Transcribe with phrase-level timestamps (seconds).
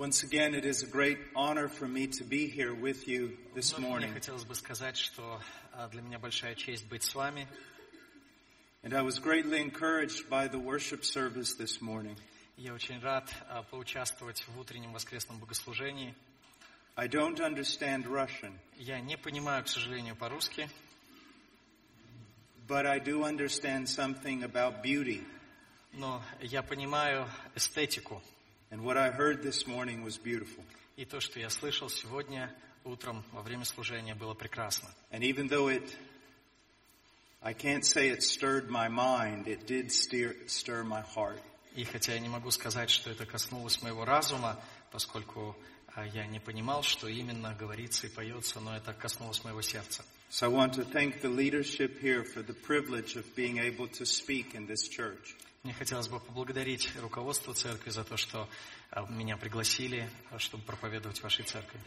[0.00, 3.72] Once again, it is a great honor for me to be here with you this
[3.72, 4.12] Вновь мне morning.
[4.12, 5.40] хотелось бы сказать, что
[5.72, 7.48] а, для меня большая честь быть с вами.
[8.82, 12.16] And I was greatly encouraged by the worship service this morning.
[12.58, 16.14] Я очень рад а, поучаствовать в утреннем воскресном богослужении.
[16.94, 20.68] I don't understand Russian, Я не понимаю, к сожалению, по-русски,
[22.68, 25.24] but I do understand something about beauty.
[25.92, 28.22] но я понимаю эстетику.
[28.70, 30.64] And what I heard this morning was beautiful.
[30.96, 32.54] И то, что я слышал сегодня
[32.84, 34.88] утром во время служения, было прекрасно.
[35.10, 35.84] And even though it,
[37.42, 41.40] I can't say it stirred my mind, it did steer, stir my heart.
[41.74, 44.58] И хотя я не могу сказать, что это коснулось моего разума,
[44.90, 45.54] поскольку
[45.94, 50.04] а, я не понимал, что именно говорится и поется, но это коснулось моего сердца.
[50.30, 54.04] So I want to thank the leadership here for the privilege of being able to
[54.04, 55.36] speak in this church.
[55.63, 58.49] Мне хотелось бы поблагодарить руководство церкви за то, что
[58.89, 61.79] а, меня пригласили, а, чтобы проповедовать в вашей церкви.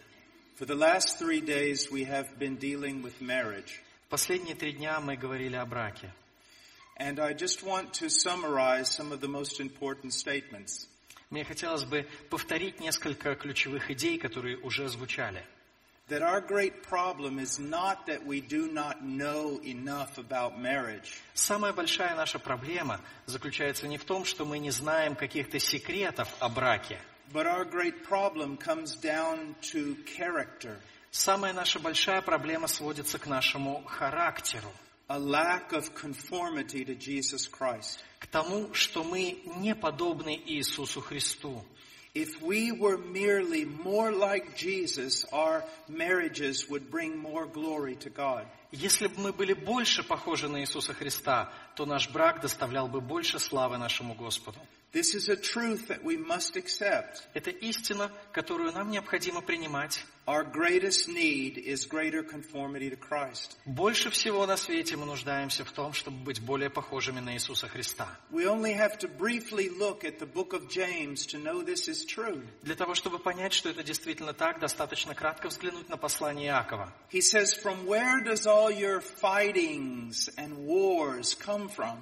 [0.60, 3.80] For the last three days, we have been dealing with marriage.
[4.06, 6.14] В последние три дня мы говорили о браке.
[7.00, 10.86] And I just want to summarize some of the most important statements.
[11.30, 15.44] Мне хотелось бы повторить несколько ключевых идей, которые уже звучали.
[16.08, 21.72] That our great problem is not that we do not know enough about marriage, Самая
[21.72, 26.98] большая наша проблема заключается не в том, что мы не знаем каких-то секретов о браке.
[27.32, 30.76] but our great problem comes down to character,
[31.10, 34.70] Самая наша большая проблема сводится к нашему характеру,
[35.08, 38.00] a lack of conformity to Jesus Christ.
[38.18, 41.64] к тому, что мы не подобны Иисусу Христу.
[42.14, 48.46] If we were merely more like Jesus, our marriages would bring more glory to God.
[48.70, 53.40] Если бы мы были больше похожи на Иисуса Христа, то наш брак доставлял бы больше
[53.40, 54.60] славы нашему Господу.
[54.94, 57.26] This is a truth that we must accept.
[57.34, 59.98] Это истина, которую нам необходимо принимать.
[60.28, 63.56] Our greatest need is greater conformity to Christ.
[63.66, 68.06] Больше всего на свете мы нуждаемся в том, чтобы быть более похожими на Иисуса Христа.
[68.30, 72.04] We only have to briefly look at the book of James to know this is
[72.06, 72.46] true.
[72.62, 76.92] Для того, чтобы понять, что это действительно так, достаточно кратко взглянуть на послание Иакова.
[77.10, 81.98] He says, From where does all your fightings and wars come from?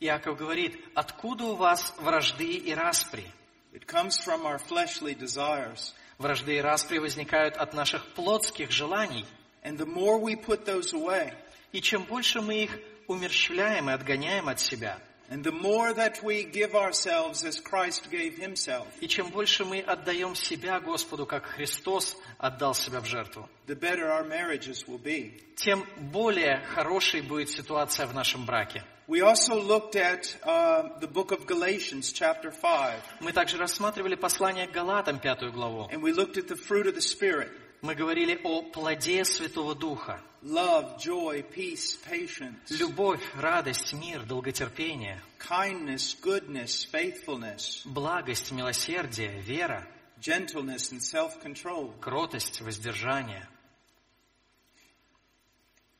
[0.00, 3.24] Иаков говорит, откуда у вас вражды и распри?
[3.72, 5.94] It comes from our fleshly desires.
[6.18, 9.26] Вражды и распри возникают от наших плотских желаний.
[9.62, 11.34] And the more we put those away,
[11.72, 16.42] И чем больше мы их умерщвляем и отгоняем от себя, and the more that we
[16.42, 22.16] give ourselves as Christ gave himself, и чем больше мы отдаем себя Господу, как Христос
[22.38, 25.40] отдал себя в жертву, the better our marriages will be.
[25.56, 28.82] тем более хорошей будет ситуация в нашем браке.
[29.09, 34.67] We also looked at uh, the book of Galatians, chapter 5, Мы также рассматривали послание
[34.67, 35.87] к Галатам, пятую главу.
[35.91, 37.51] and we looked at the fruit of the Spirit
[37.81, 40.19] Мы говорили о плоде Святого Духа.
[40.41, 49.87] love, joy, peace, patience, Любовь, радость, мир, долготерпение, kindness, goodness, faithfulness, благость, милосердие, вера,
[50.19, 51.93] gentleness, and self control.
[52.01, 53.47] кротость, воздержание.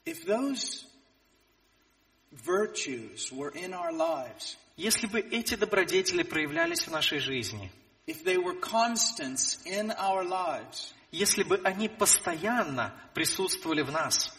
[0.06, 0.86] If those
[2.32, 7.72] virtues were in our lives, Если бы эти добродетели проявлялись в нашей жизни,
[8.08, 14.34] if they were constants in our lives, если бы они постоянно присутствовали в нас,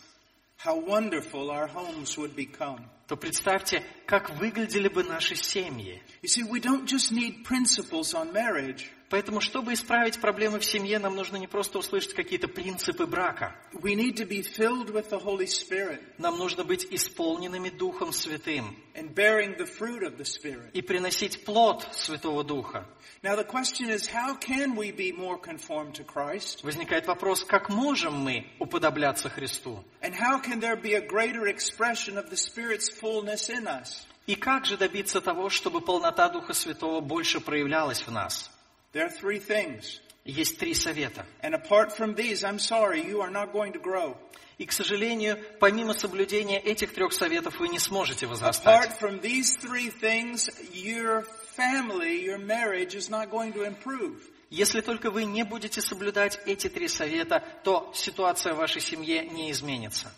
[0.59, 2.87] how wonderful our homes would become.
[3.07, 6.03] то представьте, как выглядели бы наши семьи.
[6.23, 8.91] You see, we don't just need principles on marriage.
[9.12, 13.54] Поэтому, чтобы исправить проблемы в семье, нам нужно не просто услышать какие-то принципы брака.
[13.74, 18.74] We need to be filled with the Holy Spirit Нам нужно быть исполненными Духом Святым
[18.96, 20.72] and bearing the fruit of the Spirit.
[20.72, 22.86] и приносить плод Святого Духа.
[23.22, 26.64] Now the question is, how can we be more conformed to Christ?
[26.64, 29.84] Возникает вопрос, как можем мы уподобляться Христу?
[30.02, 34.08] And how can there be a greater expression of the Spirit's fullness in us?
[34.26, 38.50] И как же добиться того, чтобы полнота Духа Святого больше проявлялась в нас?
[38.94, 40.00] There are three things.
[40.26, 41.26] Есть три совета.
[41.42, 44.18] And apart from these, I'm sorry, you are not going to grow.
[44.58, 49.00] И, к сожалению, помимо соблюдения этих трех советов вы не сможете Apart возрастать.
[49.00, 51.26] from these three things, your
[51.58, 54.20] family, your marriage is not going to improve.
[54.52, 59.50] Если только вы не будете соблюдать эти три совета, то ситуация в вашей семье не
[59.50, 60.12] изменится.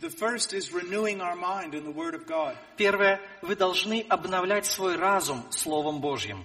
[2.76, 6.44] Первое, вы должны обновлять свой разум Словом Божьим.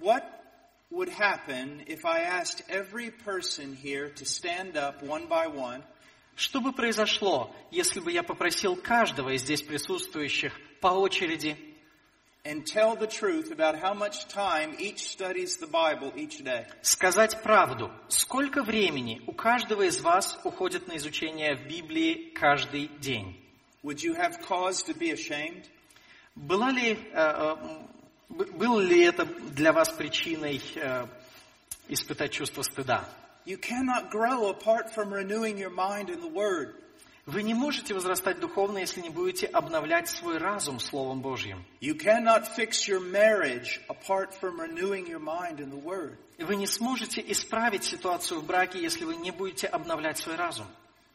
[0.00, 0.24] What
[0.90, 5.82] would happen if I asked every person here to stand up one by one
[6.36, 10.52] Что бы произошло, если бы я попросил каждого из здесь присутствующих
[10.82, 11.56] по очереди
[12.44, 16.66] and tell the truth about how much time each studies the Bible each day.
[16.82, 17.90] Сказать правду.
[18.08, 23.36] Сколько времени у каждого из вас уходит на изучение в Библии каждый день?
[23.82, 25.64] Would you have cause to be ashamed?
[26.36, 27.56] Была ли, э, э,
[28.28, 31.06] было ли это для вас причиной э,
[31.88, 33.08] испытать чувство стыда?
[33.44, 36.74] You cannot grow apart from renewing your mind in the Word.
[37.26, 41.64] Вы не можете возрастать духовно, если не будете обновлять свой разум Словом Божьим.
[41.80, 46.16] You cannot fix your marriage apart from renewing your mind in the Word.
[46.38, 50.66] Вы не сможете исправить ситуацию в браке, если вы не будете обновлять свой разум.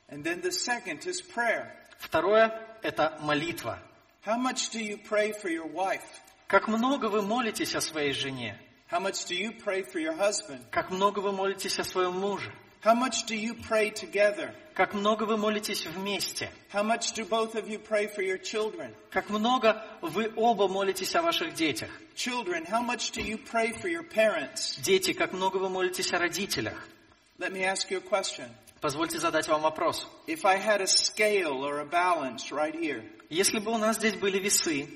[0.09, 1.71] And then the second is prayer.
[1.99, 3.79] Второе– это молитва.
[4.25, 6.01] How much do you pray for your wife?
[6.51, 8.59] Как много вы молитесь о своей жене?
[8.91, 10.59] How much do you pray for your husband?
[10.69, 12.51] Как много вы молитесь о своем муже?
[12.83, 14.53] How much do you pray together?
[14.73, 16.51] Как много вы молитесь вместе?
[16.73, 18.93] How much do both of you pray for your children?
[19.11, 21.89] Как много вы оба молитесь о ваших детях?
[22.17, 24.77] Children, how much do you pray for your parents?
[24.81, 26.85] Дети, как много вы молитесь о родителях?
[27.39, 28.49] Let me ask you a question.
[28.81, 30.05] Позвольте задать вам вопрос.
[30.27, 34.15] If I had a scale or a balance right here, Если бы у нас здесь
[34.15, 34.89] были весы,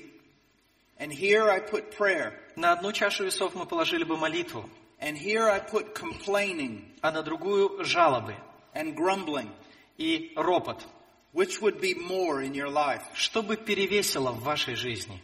[0.97, 4.69] and here I put prayer, на одну чашу весов мы положили бы молитву,
[4.99, 8.35] and here I put complaining а на другую жалобы
[8.73, 9.49] and grumbling,
[9.97, 10.85] и ропот,
[11.33, 13.01] which would be more in your life?
[13.13, 15.21] что бы перевесило в вашей жизни?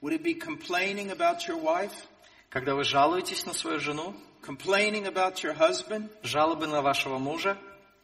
[0.00, 1.92] Would it be complaining about your wife?
[2.50, 6.08] Когда вы жалуетесь на свою жену, Complaining about your husband?
[6.22, 7.58] жалобы на вашего мужа,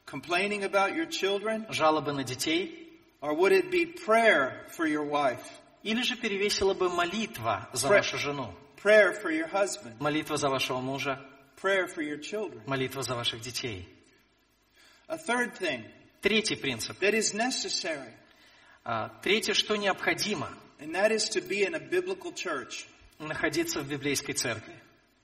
[0.07, 1.65] Complaining about your children?
[1.71, 2.88] жалобы на детей,
[3.22, 5.44] Or would it be prayer for your wife?
[5.84, 9.96] или же перевесила бы молитва за вашу жену, Prayer for your husband?
[10.00, 11.20] молитва за вашего мужа,
[11.62, 12.62] Prayer for your children?
[12.66, 13.88] молитва за ваших детей.
[15.08, 15.84] A third thing
[16.22, 17.00] Третий принцип.
[17.00, 18.12] that is necessary,
[18.86, 20.50] А, Третье, что необходимо
[20.80, 22.86] and that is to be in a biblical church
[23.20, 24.74] находиться в библейской церкви,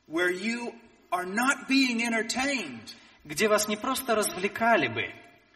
[0.08, 0.74] where you
[1.12, 2.94] are not being entertained,
[3.26, 5.14] где вас не просто развлекали бы,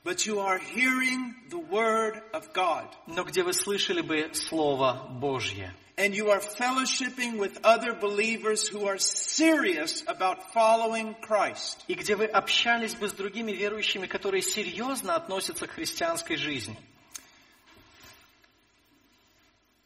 [0.09, 2.87] but you are hearing the word of God.
[3.07, 5.75] но где вы слышали бы Слово Божье.
[5.97, 11.85] And you are fellowshipping with other believers who are serious about following Christ.
[11.87, 16.77] И где вы общались бы с другими верующими, которые серьезно относятся к христианской жизни.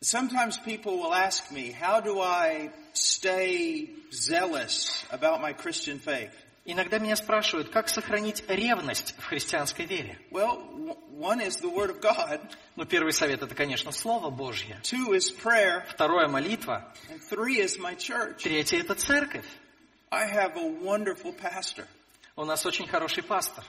[0.00, 6.32] Sometimes people will ask me, how do I stay zealous about my Christian faith?
[6.65, 10.18] Иногда меня спрашивают, как сохранить ревность в христианской вере.
[10.31, 12.39] Well, one is the Word of God,
[12.77, 14.80] Ну, первый совет– это, конечно, Слово Божье.
[14.81, 16.94] two is prayer, Второе– молитва.
[17.10, 18.44] and three is my church.
[18.44, 19.45] Третье– это церковь.
[20.10, 21.86] I have a wonderful pastor.
[22.38, 23.65] У нас очень хороший пастор.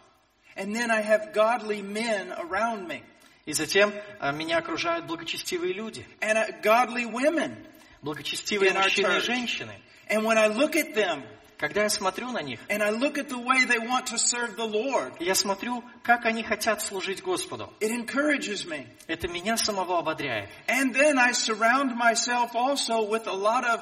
[0.55, 3.03] And then I have godly men around me
[3.45, 6.07] И затем а, меня окружают благочестивые люди.
[6.21, 7.57] and uh, godly women.
[8.03, 9.75] Благочестивые мужчины и женщины.
[10.09, 11.25] And when I look at them
[11.65, 14.55] Когда я смотрю на них, and I look at the way they want to serve
[14.55, 17.73] the Lord, я смотрю, как они хотят служить Господу.
[17.81, 18.87] it encourages me.
[19.07, 20.51] Это меня самого ободряет.
[20.67, 23.81] And then I surround myself also with a lot of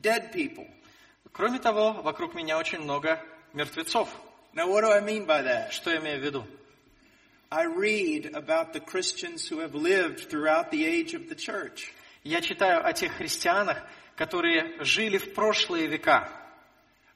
[0.00, 0.66] dead people.
[1.30, 3.22] Кроме того, вокруг меня очень много
[3.52, 4.08] мертвецов.
[4.54, 5.72] Now, what do I mean by that?
[5.72, 6.46] Что я имею в виду?
[7.50, 11.92] I read about the Christians who have lived throughout the age of the church.
[12.24, 13.82] Я читаю о тех христианах,
[14.16, 16.39] которые жили в прошлые века.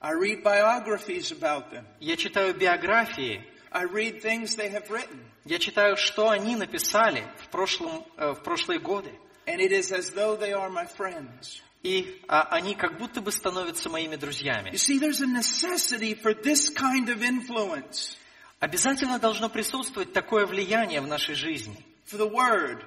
[0.01, 1.85] I read biographies about them.
[1.99, 3.43] Я читаю биографии.
[3.71, 5.19] I read things they have written.
[5.45, 9.11] Я читаю, что они написали в, прошлом, э, в прошлые годы.
[9.47, 11.61] And it is as though they are my friends.
[11.83, 14.71] И а, они как будто бы становятся моими друзьями.
[14.71, 18.17] You see, there's a necessity for this kind of influence,
[18.59, 21.77] Обязательно должно присутствовать такое влияние в нашей жизни.
[22.05, 22.81] for the Word,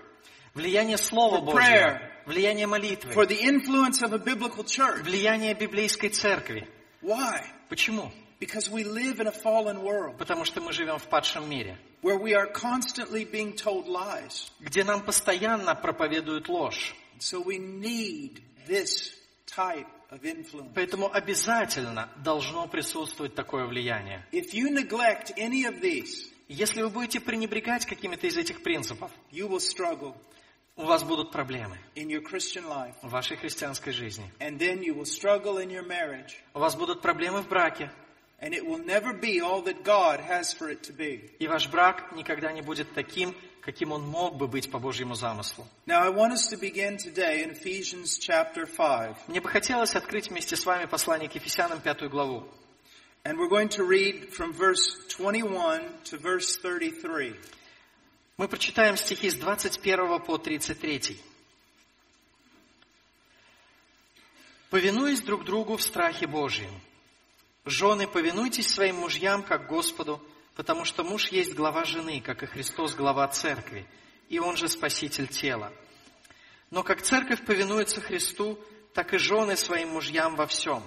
[0.55, 2.01] Влияние Слова For Божьего, prayer.
[2.27, 5.03] влияние молитвы, for the influence of a biblical church.
[5.05, 6.67] влияние библейской церкви.
[7.03, 7.43] Why?
[7.69, 8.11] Почему?
[8.41, 12.19] Because we live in a fallen world Потому что мы живем в падшем мире, where
[12.19, 14.51] we are constantly being told lies.
[14.61, 16.95] где нам постоянно проповедуют ложь.
[17.19, 19.11] So we need this
[19.47, 20.73] type of influence.
[20.75, 24.25] Поэтому обязательно должно присутствовать такое влияние.
[24.33, 29.49] If you neglect any of these, Если вы будете пренебрегать какими-то из этих принципов, you
[29.49, 30.15] will struggle
[30.79, 32.95] у вас будут проблемы in your Christian life.
[33.03, 34.25] в вашей христианской жизни.
[34.41, 36.37] And then you will struggle in your marriage.
[36.55, 37.91] У вас будут проблемы в браке,
[38.41, 41.31] And it will never be all that God has for it to be.
[41.41, 45.67] и ваш брак никогда не будет таким, каким он мог бы быть по Божьему замыслу.
[45.87, 49.27] Now I want us to begin today in Ephesians chapter 5.
[49.29, 52.47] Мне бы хотелось открыть вместе с вами послание к Ефесянам, пятую главу.
[53.25, 57.35] And we're going to read from verse 21 to verse 33.
[58.39, 61.21] Мы прочитаем стихи с 21 по 33.
[64.71, 66.71] «Повинуясь друг другу в страхе Божьем.
[67.65, 70.23] Жены, повинуйтесь своим мужьям, как Господу,
[70.55, 73.89] потому что муж есть глава жены, как и Христос глава церкви,
[74.29, 75.73] и он же спаситель тела.
[76.71, 78.57] Но как церковь повинуется Христу,
[78.95, 80.85] так и жены своим мужьям во всем.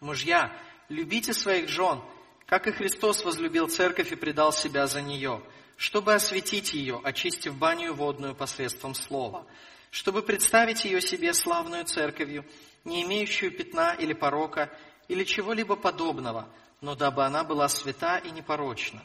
[0.00, 0.58] Мужья,
[0.88, 2.00] любите своих жен,
[2.46, 5.42] как и Христос возлюбил церковь и предал себя за нее,
[5.76, 9.46] чтобы осветить ее, очистив баню водную посредством слова,
[9.90, 12.44] чтобы представить ее себе славную церковью,
[12.84, 14.70] не имеющую пятна или порока,
[15.08, 16.48] или чего-либо подобного,
[16.80, 19.02] но дабы она была свята и непорочна.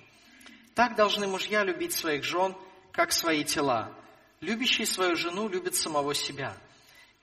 [0.75, 2.55] Так должны мужья любить своих жен,
[2.91, 3.93] как свои тела.
[4.39, 6.57] Любящий свою жену любит самого себя.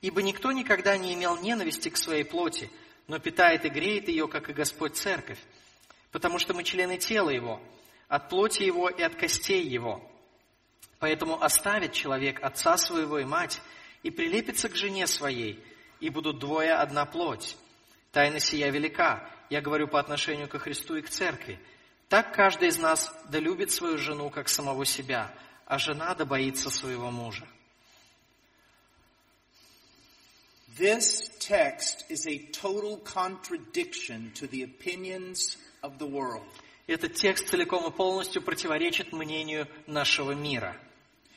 [0.00, 2.70] Ибо никто никогда не имел ненависти к своей плоти,
[3.08, 5.38] но питает и греет ее, как и Господь Церковь.
[6.12, 7.60] Потому что мы члены тела Его,
[8.08, 10.02] от плоти Его и от костей Его.
[10.98, 13.60] Поэтому оставит человек отца своего и мать,
[14.02, 15.62] и прилепится к жене своей,
[16.00, 17.56] и будут двое одна плоть.
[18.12, 21.60] Тайна сия велика, я говорю по отношению ко Христу и к церкви.
[22.08, 25.32] Так каждый из нас да любит свою жену, как самого себя,
[25.66, 27.46] а жена да боится своего мужа.
[30.78, 36.44] This text is a total contradiction to the opinions of the world.
[36.88, 40.74] Этот текст целиком и полностью противоречит мнению нашего мира.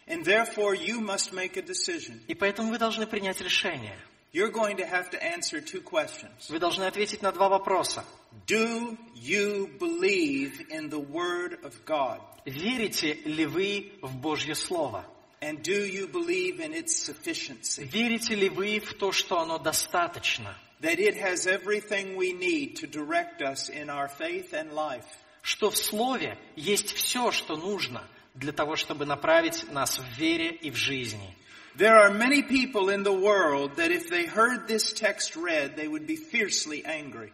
[0.08, 2.20] And therefore you must make a decision.
[2.27, 3.98] И поэтому вы должны принять решение.
[4.34, 6.50] You're going to have to answer two questions.
[6.50, 8.05] Вы должны ответить на два вопроса.
[8.48, 12.22] Do you believe in the Word of God?
[12.46, 15.05] Верите ли вы в Божье Слово?
[15.41, 17.84] And do you believe in its sufficiency?
[17.84, 20.55] Верите ли вы в то, что оно достаточно?
[20.79, 25.05] That it has everything we need to direct us in our faith and life?
[25.41, 30.69] Что в Слове есть все, что нужно для того, чтобы направить нас в вере и
[30.69, 31.36] в жизни?
[31.75, 35.88] There are many people in the world that if they heard this text read, they
[35.88, 37.31] would be fiercely angry.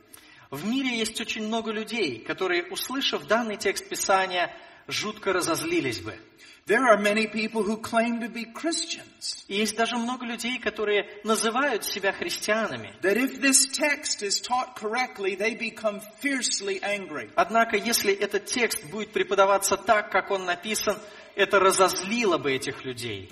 [0.52, 4.54] В мире есть очень много людей, которые, услышав данный текст Писания,
[4.88, 6.18] жутко разозлились бы.
[6.68, 9.46] There are many people who claim to be Christians.
[9.48, 12.94] И есть даже много людей, которые называют себя христианами.
[13.02, 17.30] That if this text is taught correctly, they become fiercely angry.
[17.36, 20.98] Однако, если этот текст будет преподаваться так, как он написан,
[21.38, 23.30] это разозлило бы этих людей.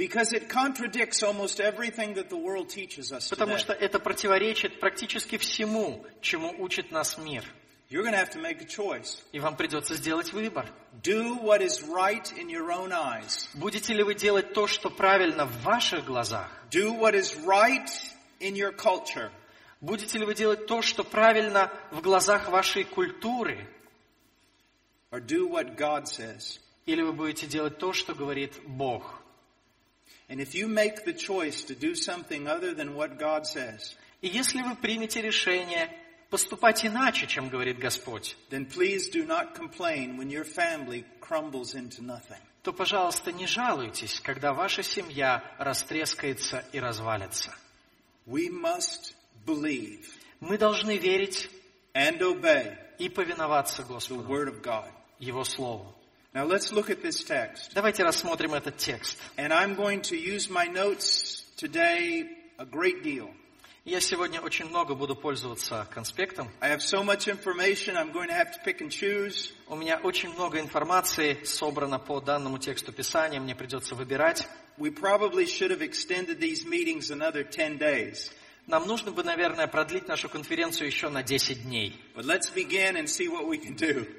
[3.30, 7.44] Потому что это противоречит практически всему, чему учит нас мир.
[7.88, 9.22] You're going to have to make a choice.
[9.32, 10.66] И вам придется сделать выбор.
[11.04, 13.48] Do what is right in your own eyes.
[13.54, 16.50] Будете ли вы делать то, что правильно в ваших глазах?
[16.72, 17.88] Do what is right
[18.40, 19.30] in your culture.
[19.82, 23.68] Будете ли вы делать то, что правильно в глазах вашей культуры?
[25.12, 26.60] Or do what God says.
[26.88, 29.22] Или вы будете делать то, что говорит Бог?
[30.28, 34.28] And if you make the choice to do something other than what God says, И
[34.28, 35.88] если вы примете решение
[36.36, 42.04] поступать иначе, чем говорит Господь, then please do not complain when your family crumbles into
[42.04, 42.42] nothing.
[42.62, 47.56] то, пожалуйста, не жалуйтесь, когда ваша семья растрескается и развалится.
[48.26, 49.14] We must
[49.46, 50.08] believe
[50.42, 51.50] Мы должны верить
[51.94, 54.92] and obey и повиноваться the Господу, Word of God.
[55.20, 55.96] Его Слову.
[56.34, 57.72] Now let's look at this text.
[57.74, 59.18] Давайте рассмотрим этот текст.
[59.38, 62.28] And I'm going to use my notes today
[62.58, 63.30] a great deal.
[63.88, 66.50] Я сегодня очень много буду пользоваться конспектом.
[66.60, 69.54] I have so much information, I'm going to have to pick and choose.
[69.68, 74.48] У меня очень много информации собрано по данному тексту Писания, мне придется выбирать.
[74.80, 78.32] We probably should have extended these meetings another 10 days.
[78.68, 82.02] Нам нужно бы, наверное, продлить нашу конференцию еще на 10 дней.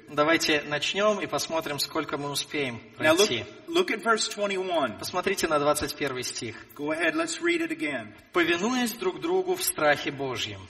[0.09, 3.45] Давайте начнем и посмотрим, сколько мы успеем look, пройти.
[3.67, 4.99] look at verse 21.
[4.99, 6.55] Посмотрите на 21 стих.
[6.75, 8.13] Go ahead, let's read it again.
[8.31, 10.65] «Повинуясь друг другу в страхе Божьем».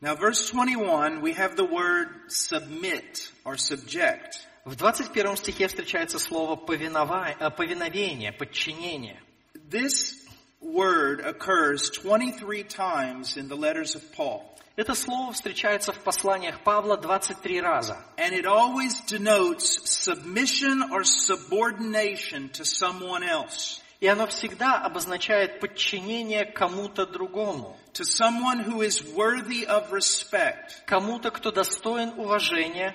[0.00, 4.46] Now verse 21, we have the word submit or subject.
[4.64, 9.22] В 21 стихе встречается слово «повинова- э, «повиновение», «подчинение».
[9.54, 10.19] This
[10.61, 14.43] word occurs 23 times in the letters of Paul.
[14.77, 17.97] Это слово встречается в посланиях Павла 23 раза.
[18.17, 23.81] And it always denotes submission or subordination to someone else.
[24.01, 30.83] И оно всегда обозначает подчинение кому-то другому, To someone who is worthy of respect.
[30.85, 32.93] кому-то, кто достоин уважения,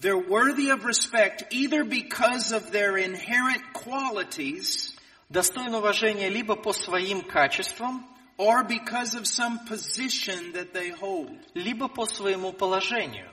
[0.00, 4.93] They're worthy of respect either because of their inherent qualities
[5.29, 8.05] достоин уважения либо по своим качествам,
[8.37, 11.37] or because of some position that they hold.
[11.53, 13.29] либо по своему положению.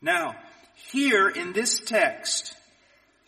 [0.00, 0.34] Now,
[0.92, 2.54] here in this text,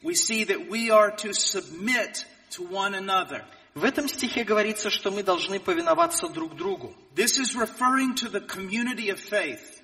[0.03, 3.45] we see that we are to submit to one another.
[3.75, 8.41] В этом стихе говорится, что мы должны повиноваться друг другу, This is referring to the
[8.41, 9.81] community of faith.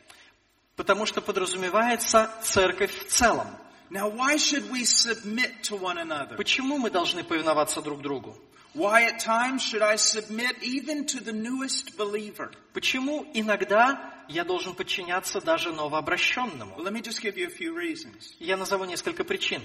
[0.77, 3.47] потому что подразумевается церковь в целом.
[3.90, 6.38] Now, why should we submit to one another?
[6.38, 8.38] Почему мы должны повиноваться друг другу?
[8.74, 12.52] Why at times should I submit even to the newest believer?
[12.74, 16.78] Почему иногда я должен подчиняться даже новообращенному?
[16.78, 18.34] Well, let me just give you a few reasons.
[18.40, 19.62] Я назову несколько причин.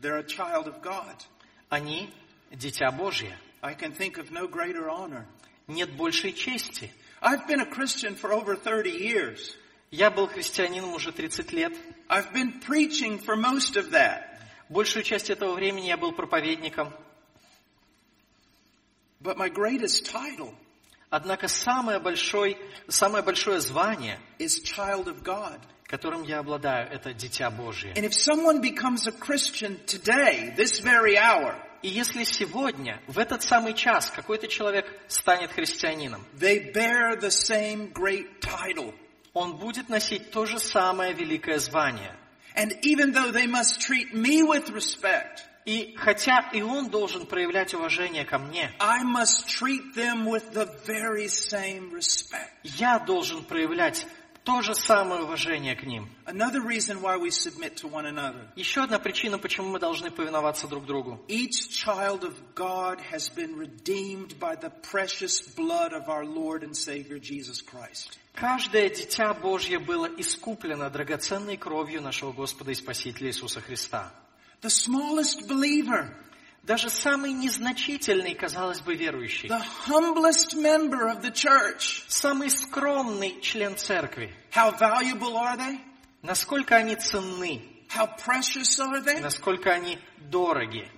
[0.00, 1.22] They're a child of God.
[1.68, 3.36] Они – дитя Божье.
[3.62, 5.26] I can think of no greater honor.
[5.68, 6.90] Нет большей чести.
[7.22, 9.54] I've been a Christian for over 30 years.
[9.93, 11.71] Я был христианином уже 30 лет.
[12.09, 14.23] I've been preaching for most of that.
[14.67, 16.91] Большую часть этого времени я был проповедником.
[19.21, 20.55] But my greatest title
[21.11, 22.57] Однако самое большое,
[22.87, 25.59] самое большое звание, is child of God.
[25.85, 27.93] которым я обладаю, это Дитя Божье.
[27.93, 33.43] And if someone becomes a Christian today, this very hour, И если сегодня, в этот
[33.43, 38.95] самый час, какой-то человек станет христианином, they bear the same great title.
[39.33, 42.15] Он будет носить то же самое великое звание.
[42.55, 47.73] And even though they must treat me with respect, И хотя и он должен проявлять
[47.73, 52.49] уважение ко мне, I must treat them with the very same respect.
[52.63, 54.05] я должен проявлять
[54.43, 56.09] то же самое уважение к ним.
[56.25, 58.45] Another reason why we submit to one another.
[58.57, 61.23] Еще одна причина, почему мы должны повиноваться друг другу.
[61.29, 66.75] Each child of God has been redeemed by the precious blood of our Lord and
[66.75, 68.19] Savior Jesus Christ.
[68.35, 74.11] Каждое дитя Божье было искуплено драгоценной кровью нашего Господа и Спасителя Иисуса Христа.
[74.61, 76.09] The smallest believer,
[76.63, 83.75] Даже самый незначительный, казалось бы, верующий, the humblest member of the church, самый скромный член
[83.75, 85.77] церкви, how valuable are they?
[86.21, 89.19] насколько они ценны, How precious are they?
[89.19, 89.99] насколько они
[90.31, 90.89] дороги.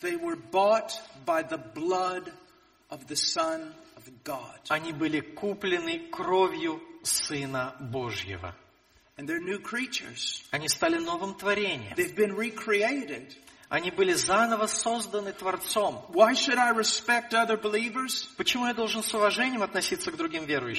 [0.00, 0.92] They were bought
[1.26, 2.32] by the blood
[2.90, 3.74] of the Son.
[4.68, 8.54] Они были куплены кровью Сына Божьего.
[10.50, 11.94] Они стали новым творением.
[13.68, 16.06] Они были заново созданы Творцом.
[18.36, 20.78] Почему я должен с уважением относиться к другим верующим?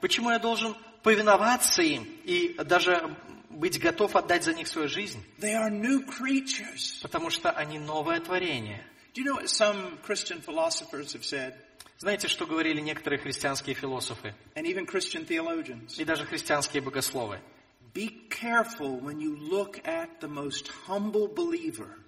[0.00, 3.16] Почему я должен повиноваться им и даже
[3.48, 5.24] быть готов отдать за них свою жизнь?
[7.02, 8.84] Потому что они новое творение.
[9.20, 11.52] Do you know what some Christian philosophers have said?
[11.98, 15.98] Знаете, что говорили некоторые христианские философы And even Christian theologians?
[16.00, 17.38] и даже христианские богословы?
[17.92, 21.98] Be careful when you look at the most humble believer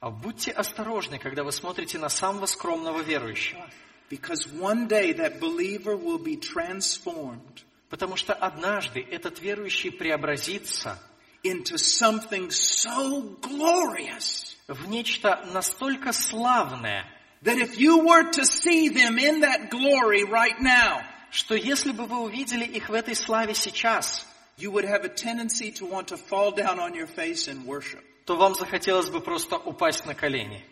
[0.00, 3.68] А Будьте осторожны, когда вы смотрите на самого скромного верующего.
[4.08, 10.98] because one day that believer will be transformed Потому что однажды этот верующий преобразится
[11.44, 17.04] into something so glorious в нечто настолько славное,
[17.42, 22.06] that if you were to see them in that glory right now, что если бы
[22.06, 24.26] вы увидели их в этой славе сейчас,
[24.58, 28.04] you would have a tendency to want to fall down on your face and worship.
[28.26, 30.62] то вам захотелось бы просто упасть на колени.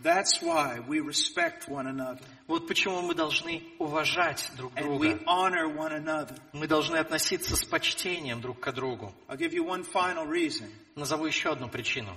[0.00, 5.24] That's why we respect one another Вот почему мы должны уважать друг and we друга.
[5.26, 6.38] honor one another.
[6.52, 9.12] Мы должны относиться с почтением друг к другу.
[9.28, 10.70] I'll give you one final reason.
[10.94, 12.16] Назову еще одну причину.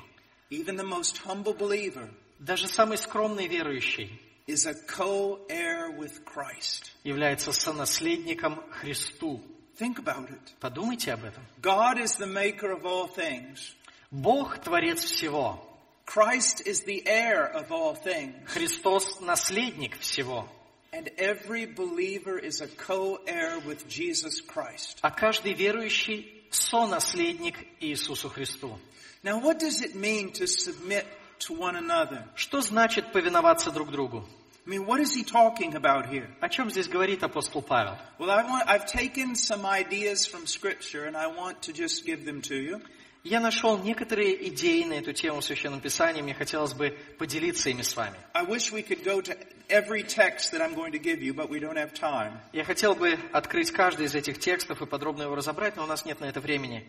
[0.51, 2.09] Even the most humble believer
[2.39, 6.91] Даже самый скромный верующий is a co-heir with Christ.
[7.05, 9.41] является сонаследником Христу.
[9.79, 10.41] Think about it.
[10.61, 11.43] Подумайте об этом.
[11.61, 13.75] God is the maker of all things.
[14.11, 15.59] Бог творец всего.
[16.05, 18.35] Christ is the heir of all things.
[18.47, 20.49] Христос наследник всего.
[20.93, 24.99] And every believer is a co-heir with Jesus Christ.
[25.01, 28.79] А каждый верующий сонаследник Иисусу Христу.
[29.23, 31.07] Now what does it mean to submit
[31.41, 32.25] to one another?
[32.35, 34.25] Что значит повиноваться друг другу?
[34.65, 36.29] I mean, what is he talking about here?
[36.41, 37.97] О чем здесь говорит апостол Павел?
[38.19, 42.25] Well, I want, I've taken some ideas from scripture and I want to just give
[42.25, 42.81] them to you.
[43.30, 47.82] Я нашел некоторые идеи на эту тему в Священном Писании, мне хотелось бы поделиться ими
[47.82, 48.16] с вами.
[52.54, 56.06] Я хотел бы открыть каждый из этих текстов и подробно его разобрать, но у нас
[56.06, 56.88] нет на это времени.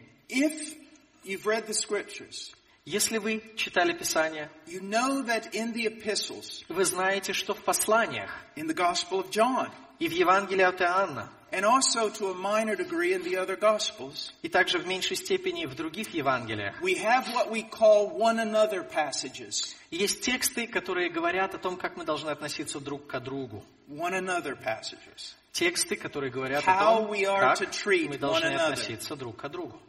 [2.84, 8.30] Если вы читали Писание, you know that in the epistles, вы знаете, что в посланиях
[8.54, 12.76] in the Gospel of John, и в Евангелии от Иоанна, and also to a minor
[12.76, 17.26] degree in the other Gospels, и также в меньшей степени в других Евангелиях, we have
[17.34, 19.74] what we call one another passages.
[19.90, 23.64] есть тексты, которые говорят о том, как мы должны относиться друг к другу.
[23.88, 25.34] One another passages.
[25.52, 28.72] Тексты, которые говорят How о том, we are как to treat мы должны one another.
[28.72, 29.80] относиться друг к другу.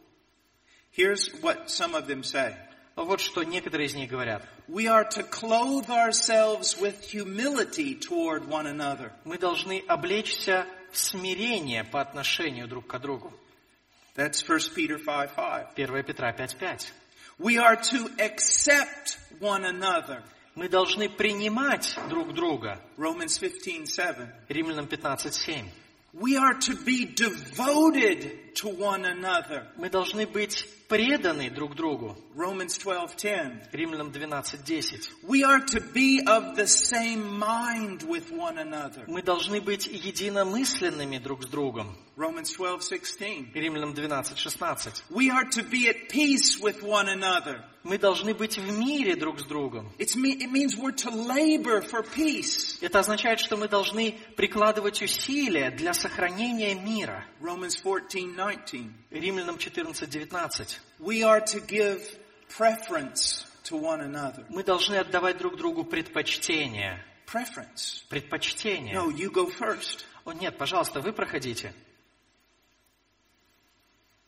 [0.96, 2.54] Here's what some of them say.
[2.96, 4.42] Вот что некоторые из них говорят.
[4.68, 9.12] We are to clothe ourselves with humility toward one another.
[9.24, 13.32] Мы должны облечься в смирение по отношению друг к другу.
[14.16, 15.78] That's 1 Peter 5 5.
[15.78, 16.92] 1 Петра 5.5.
[17.38, 20.22] We are to accept one another.
[20.54, 22.80] Мы должны принимать друг друга.
[22.98, 24.28] Romans 15 7.
[24.48, 25.64] Римлянам 15.7.
[26.13, 29.67] We are to be devoted to one another.
[29.77, 32.15] Мы должны быть преданы друг другу.
[32.35, 33.69] Romans 12:10.
[33.73, 35.09] Римлянам 12.10.
[35.23, 39.03] We are to be of the same mind with one another.
[39.07, 41.97] Мы должны быть единомысленными друг с другом.
[42.15, 43.53] Romans 12:16.
[43.53, 45.03] Римлянам 12.16.
[45.09, 47.61] We are to be at peace with one another.
[47.82, 49.90] Мы должны быть в мире друг с другом.
[52.80, 57.24] Это означает, что мы должны прикладывать усилия для сохранения мира.
[57.40, 58.92] Romans 14:19.
[59.10, 60.78] Римлянам 14.19.
[60.98, 62.02] We are to give
[62.58, 64.44] preference to one another.
[64.50, 67.02] Мы должны отдавать друг другу предпочтение.
[67.26, 68.04] Preference.
[68.08, 68.94] Предпочтение.
[68.94, 70.04] No, you go first.
[70.24, 71.72] О, нет, пожалуйста, вы проходите.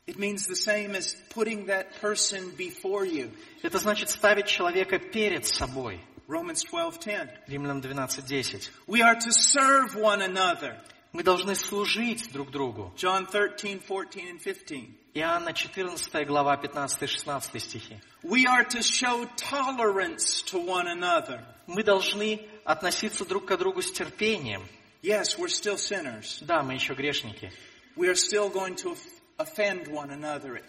[0.08, 3.30] It means the same as putting that person before you.
[3.62, 6.00] Это значит ставить человека перед собой.
[6.28, 7.30] Romans 12:10.
[7.48, 8.70] Римлянам 12.10.
[8.88, 10.78] We are to serve one another.
[11.12, 12.94] Мы должны служить друг другу.
[12.96, 14.96] John 13, 14, and 15.
[15.14, 18.00] Иоанна 14 глава 15-16 стихи.
[18.24, 21.44] We are to show tolerance to one another.
[21.66, 24.68] Мы должны относиться друг к другу с терпением.
[25.02, 26.44] Yes, we're still sinners.
[26.46, 27.52] Да, мы еще грешники.
[27.96, 28.96] We are still going to
[29.39, 30.65] offend one another at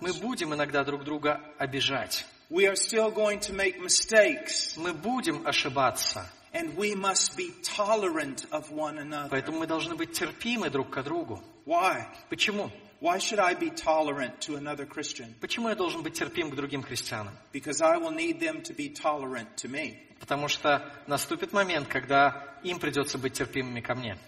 [0.00, 0.20] Мы times.
[0.20, 2.24] будем иногда друг друга обижать.
[2.50, 4.76] We are still going to make mistakes.
[4.76, 6.24] Мы будем ошибаться.
[6.52, 9.28] And we must be tolerant of one another.
[9.30, 11.42] Поэтому мы должны быть терпимы друг к другу.
[11.66, 12.06] Why?
[12.30, 12.70] Почему?
[13.00, 15.34] Why should I be tolerant to another Christian?
[15.40, 17.34] Почему я должен быть терпим к другим христианам?
[17.52, 19.96] Because I will need them to be tolerant to me.
[20.18, 24.18] Потому что наступит момент, когда им придется быть терпимыми ко мне.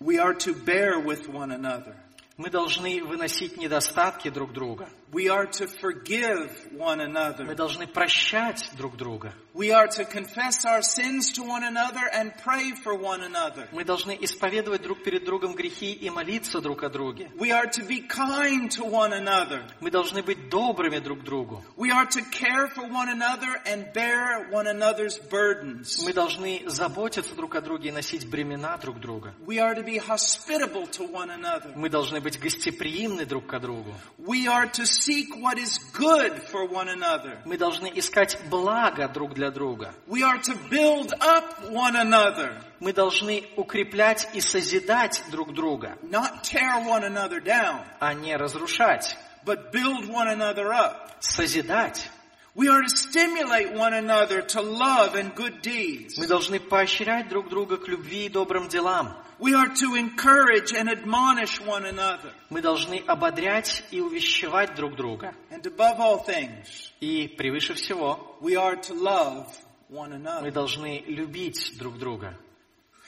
[0.00, 1.96] We are to bear with one another.
[2.36, 4.88] Мы должны выносить недостатки друг друга.
[5.10, 7.54] We are to forgive one Мы another.
[7.54, 9.32] должны прощать друг друга.
[9.54, 13.66] We are to confess our sins to one another and pray for one another.
[13.72, 17.30] Мы должны исповедовать друг перед другом грехи и молиться друг о друге.
[17.38, 19.64] We are to be kind to one another.
[19.80, 21.64] Мы должны быть добрыми друг к другу.
[21.76, 26.04] We are to care for one another and bear one another's burdens.
[26.04, 29.34] Мы должны заботиться друг о друге и носить бремена друг друга.
[29.46, 31.72] We are to be hospitable to one another.
[31.74, 33.94] Мы должны быть гостеприимны друг к другу.
[34.18, 37.37] We are to seek what is good for one another.
[37.45, 39.93] Мы должны искать благо друг для друга.
[40.07, 46.43] We are to build up one another, Мы должны укреплять и созидать друг друга, not
[46.43, 49.15] tear one another down, а не разрушать.
[49.45, 51.11] but build one another up.
[51.19, 52.09] Созидать.
[52.57, 56.17] We are to stimulate one another to love and good deeds.
[56.19, 59.15] Мы должны поощрять друг друга к любви и добрым делам.
[59.39, 62.31] We are to encourage and admonish one another.
[62.51, 65.33] Мы должны ободрять и увещевать друг друга.
[65.49, 69.47] And above all things, И превыше всего, we are to love
[69.89, 70.51] one мы another.
[70.51, 72.37] должны любить друг друга.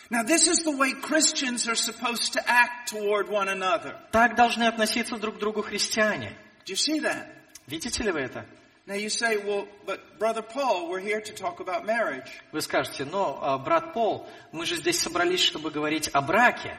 [0.10, 3.96] Now this is the way Christians are supposed to act toward one another.
[4.12, 6.36] Так должны относиться друг к другу христиане.
[6.66, 7.28] Do you see that?
[7.68, 8.46] Видите ли вы это?
[8.87, 12.29] Now you say, well, but Brother Paul, we're here to talk about marriage.
[12.51, 16.77] Вы скажете, но, а, брат Пол, мы же здесь собрались, чтобы говорить о браке.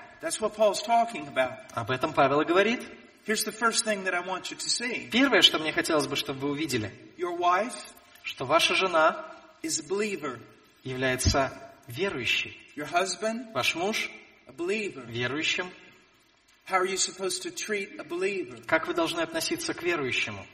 [1.74, 2.82] Об этом Павел и говорит.
[5.12, 6.92] Первое, что мне хотелось бы, чтобы вы увидели,
[8.24, 9.26] что ваша жена
[10.84, 11.52] является
[11.88, 12.58] верующей.
[13.54, 14.10] Ваш муж
[15.08, 15.70] верующим.
[18.66, 20.46] Как вы должны относиться к верующему?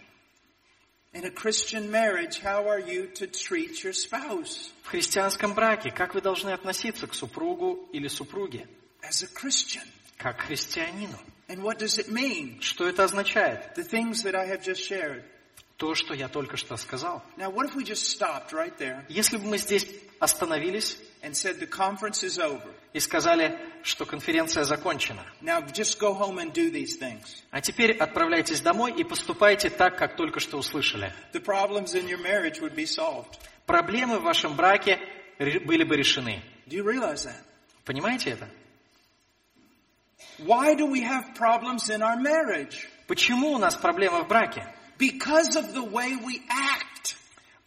[1.14, 6.14] In a Christian marriage, how are you to treat your spouse В христианском браке как
[6.14, 8.68] вы должны относиться к супругу или супруге?
[9.02, 9.84] as a Christian?
[10.18, 11.18] Как христианину.
[11.48, 12.60] And what does it mean?
[12.62, 13.74] Что это означает?
[13.76, 15.24] The things that I have just shared.
[15.78, 17.24] То, что я только что сказал.
[17.38, 19.88] Now, what if we just stopped right there Если бы мы здесь
[20.20, 22.70] остановились and said the conference is over?
[22.94, 27.44] и сказали, что конференция закончена, Now, just go home and do these things.
[27.52, 31.14] а теперь отправляйтесь домой и поступайте так, как только что услышали.
[31.34, 33.38] The problems in your marriage would be solved.
[33.66, 35.00] Проблемы в вашем браке
[35.40, 36.42] были бы решены.
[36.66, 37.44] Do you realize that?
[37.86, 38.50] Понимаете это?
[40.40, 42.88] Why do we have problems in our marriage?
[43.08, 44.66] Почему у нас проблема в браке?
[45.00, 47.16] Because of the way we act.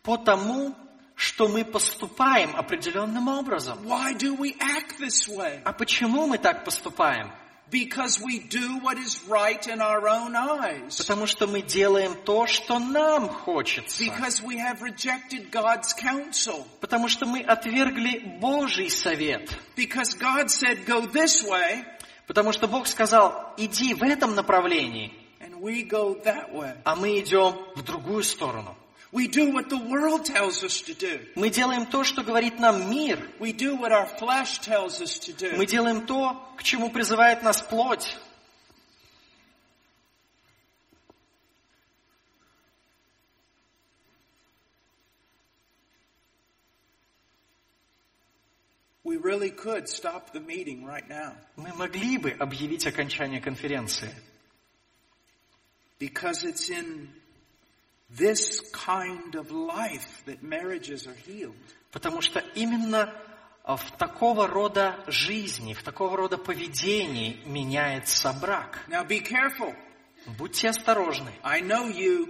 [0.03, 0.75] Потому,
[1.20, 3.78] что мы поступаем определенным образом.
[3.85, 5.61] Why do we act this way?
[5.64, 7.30] А почему мы так поступаем?
[7.70, 10.96] Because we do what is right in our own eyes.
[10.96, 14.02] Потому что мы делаем то, что нам хочется.
[14.02, 16.66] Because we have rejected God's counsel.
[16.80, 19.50] Потому что мы отвергли Божий совет.
[19.76, 21.85] Because God said, go this way,
[22.26, 26.74] Потому что Бог сказал, иди в этом направлении, and we go that way.
[26.85, 28.74] а мы идем в другую сторону.
[29.12, 31.18] We do what the world tells us to do.
[31.35, 33.18] Мы делаем то, что говорит нам мир.
[33.40, 35.57] We do what our flesh tells us to do.
[35.57, 38.16] Мы делаем то, к чему призывает нас плоть.
[49.03, 51.35] We really could stop the meeting right now.
[51.57, 54.14] Мы могли бы объявить окончание конференции.
[55.99, 57.09] Because it's in
[58.16, 61.55] this kind of life that marriages are healed.
[61.92, 63.12] Потому что именно
[63.64, 68.85] а, в такого рода жизни, в такого рода поведении меняется брак.
[68.88, 69.75] Now be careful.
[70.38, 71.33] Будьте осторожны.
[71.42, 72.29] I know you.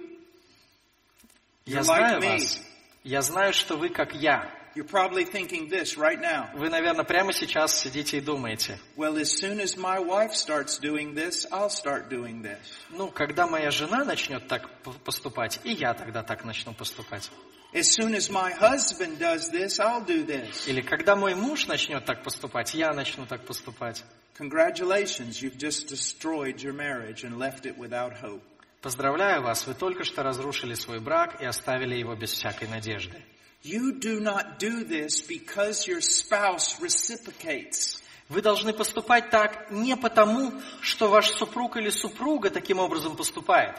[1.66, 2.32] Я знаю like me.
[2.32, 2.62] вас.
[3.02, 4.59] Я знаю, что вы как я.
[4.74, 6.48] You're probably thinking this right now.
[6.54, 11.14] Вы, наверное, прямо сейчас сидите и думаете, Well, as soon as my wife starts doing
[11.14, 12.58] this, I'll start doing this.
[12.90, 14.68] ну, когда моя жена начнет так
[15.04, 17.30] поступать, и я тогда так начну поступать.
[17.72, 20.66] As soon as my husband does this, I'll do this.
[20.68, 24.04] Или когда мой муж начнет так поступать, я начну так поступать.
[24.38, 28.42] Congratulations, you've just destroyed your marriage and left it without hope.
[28.82, 33.20] Поздравляю вас, вы только что разрушили свой брак и оставили его без всякой надежды.
[33.62, 38.00] You do not do this because your spouse reciprocates.
[38.30, 43.76] Вы должны поступать так не потому, что ваш супруг или супруга таким образом поступает.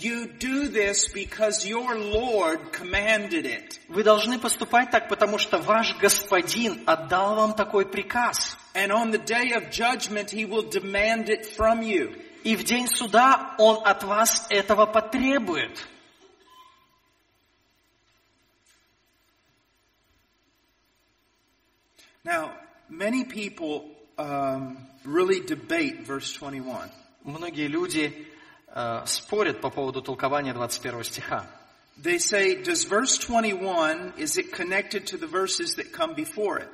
[0.00, 3.78] You do this because your Lord commanded it.
[3.88, 8.56] Вы должны поступать так, потому что ваш господин отдал вам такой приказ.
[8.74, 12.16] And on the day of judgment, He will demand it from you.
[12.42, 15.86] И в день суда он от вас этого потребует.
[22.29, 22.53] Now,
[22.89, 23.85] many people
[24.17, 26.89] um, really debate verse 21.
[27.23, 28.27] Многие люди
[28.67, 31.47] э, спорят по поводу толкования 21 стиха.
[31.97, 36.69] They say, does verse 21, is it connected to the verses that come before it?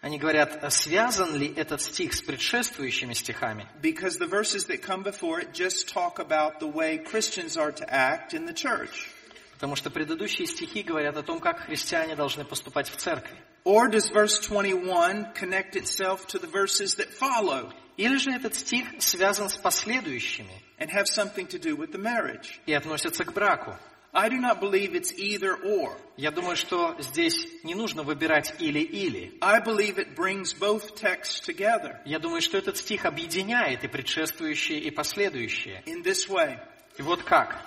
[0.00, 3.66] Они говорят, а связан ли этот стих с предшествующими стихами?
[3.80, 7.84] Because the verses that come before it just talk about the way Christians are to
[7.88, 9.08] act in the church.
[9.54, 13.36] Потому что предыдущие стихи говорят о том, как христиане должны поступать в церкви.
[13.64, 18.86] Or does verse 21 connect itself to the verses that follow Или же этот стих
[19.00, 22.60] связан с последующими and have something to do with the marriage?
[22.66, 23.74] и относится к браку.
[24.16, 25.96] I do not believe it's either or.
[26.16, 29.36] Я думаю, что здесь не нужно выбирать или-или.
[29.40, 34.78] I believe it brings both texts together Я думаю, что этот стих объединяет и предшествующие,
[34.80, 35.82] и последующие.
[35.86, 36.58] in this way.
[36.96, 37.60] И вот как.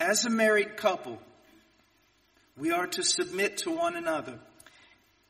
[0.00, 1.18] As a married couple,
[2.57, 4.39] we are to submit to one another.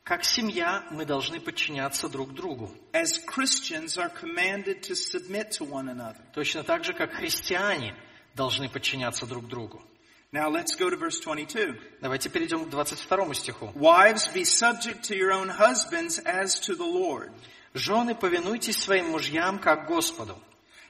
[0.04, 2.70] Как семья мы должны подчиняться друг другу.
[2.92, 6.20] As Christians are commanded to submit to one another.
[6.32, 7.96] Точно так же, как христиане
[8.36, 9.82] должны подчиняться друг другу.
[10.30, 11.76] Now let's go to verse 22.
[12.00, 13.72] Давайте перейдем к 22 стиху.
[13.74, 17.32] Wives, be subject to your own husbands as to the Lord.
[17.74, 20.38] «Жены, повинуйтесь своим мужьям, как Господу».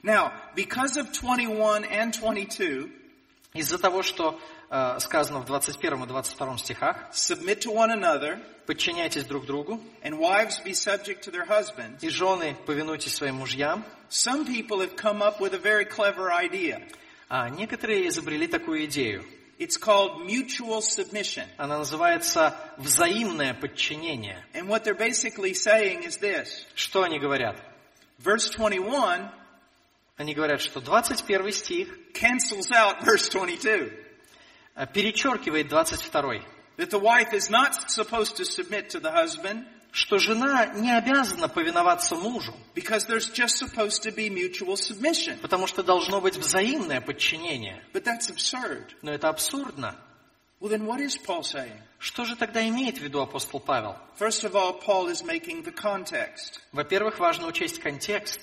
[0.03, 2.89] Now, because of 21 and 22,
[3.53, 4.39] Из-за того, что
[4.99, 10.59] сказано в 21 и 22 стихах, submit to one another, подчиняйтесь друг другу, and wives
[10.63, 11.99] be subject to their husbands.
[12.01, 13.85] и жены, повинуйтесь своим мужьям.
[14.09, 16.81] Some people have come up with a very clever idea.
[17.29, 19.25] А некоторые изобрели такую идею.
[19.59, 21.47] It's called mutual submission.
[21.57, 24.45] Она называется взаимное подчинение.
[24.53, 26.65] And what they're basically saying is this.
[26.75, 27.57] Что они говорят?
[28.19, 29.31] Verse 21
[30.17, 33.91] Они говорят, что 21 стих cancels out verse 22.
[34.77, 36.45] Э, перечеркивает 22,
[36.77, 41.47] That the wife is not supposed to submit to the husband что жена не обязана
[41.47, 45.39] повиноваться мужу, because there's just supposed to be mutual submission.
[45.39, 47.83] потому что должно быть взаимное подчинение.
[47.93, 48.93] But that's absurd.
[49.01, 49.95] Но это абсурдно.
[50.59, 51.81] Well, then what is Paul saying?
[51.99, 53.95] Что же тогда имеет в виду апостол Павел?
[54.19, 56.59] First of all, Paul is making the context.
[56.71, 58.39] Во-первых, важно учесть контекст.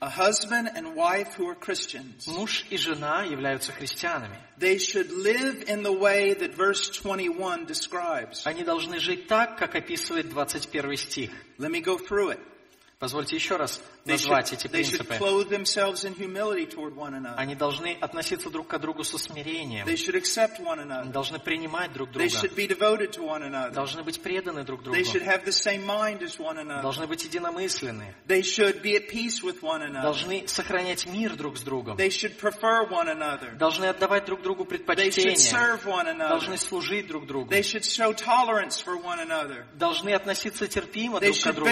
[0.00, 2.26] A husband and wife who are Christians.
[2.26, 4.36] Муж и жена являются христианами.
[4.58, 8.44] They should live in the way that verse 21 describes.
[8.44, 11.30] Они должны жить так, как описывает 21 стих.
[11.58, 12.40] Let me go through it.
[12.98, 15.17] Позвольте еще раз They назвать эти they should принципы.
[15.17, 17.35] clothe themselves in humility toward one another.
[17.37, 19.85] Они должны относиться друг к другу со смирением.
[19.87, 21.11] They should accept one Они another.
[21.11, 22.47] должны принимать друг They друга.
[22.47, 23.71] should be devoted to one another.
[23.73, 24.97] Должны быть преданы друг другу.
[26.81, 28.15] Должны быть единомысленны.
[30.01, 31.97] Должны сохранять мир друг с другом.
[33.57, 35.35] Должны отдавать друг другу предпочтение.
[36.29, 37.49] Должны служить друг другу.
[39.73, 41.69] Должны относиться терпимо друг к другу.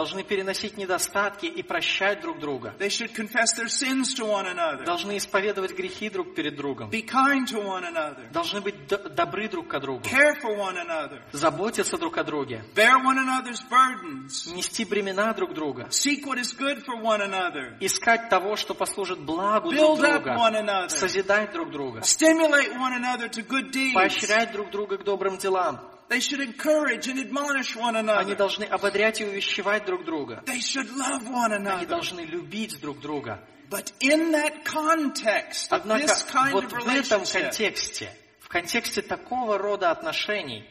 [0.00, 2.74] Должны переносить недостатки и прощать друг друга.
[2.78, 4.82] They should confess their sins to one another.
[4.86, 6.88] Должны исповедовать грехи друг перед другом.
[6.88, 8.32] Be kind to one another.
[8.32, 10.02] Должны быть добры друг к другу.
[10.02, 11.20] Care for one another.
[11.32, 12.64] Заботиться друг о друге.
[12.74, 14.46] Bear one another's burdens.
[14.54, 15.88] Нести бремена друг друга.
[15.90, 17.76] Seek what is good for one another.
[17.80, 20.38] Искать того, что послужит благу друг Build up друга.
[20.38, 20.88] one another.
[20.88, 22.00] Созидать друг друга.
[22.00, 23.92] Stimulate one another to good deeds.
[23.92, 25.78] Поощрять друг друга к добрым делам.
[26.10, 28.34] They should encourage and admonish one Они another.
[28.36, 30.42] должны ободрять и увещевать друг друга.
[30.44, 31.86] They should love one Они another.
[31.86, 33.40] должны любить друг друга.
[33.70, 39.02] But in that context of Однако this kind вот of в этом контексте, в контексте
[39.02, 40.64] такого рода отношений,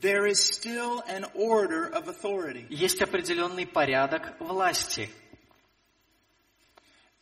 [0.00, 2.66] there is still an order of authority.
[2.70, 5.10] есть определенный порядок власти.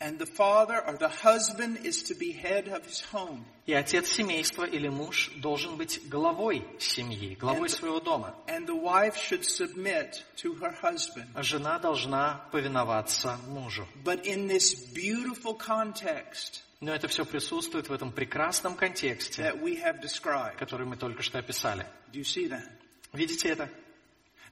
[0.00, 3.44] And the father or the husband is to be head of his home.
[3.66, 8.32] И отец семейства или муж должен быть главой семьи, главой своего дома.
[8.46, 11.26] And the wife should submit to her husband.
[11.34, 13.88] А жена должна повиноваться мужу.
[14.04, 19.82] But in this beautiful context Но это все присутствует в этом прекрасном контексте, that we
[19.82, 20.58] have described.
[20.58, 21.84] который мы только что описали.
[22.12, 22.70] Do you see that?
[23.12, 23.68] Видите это?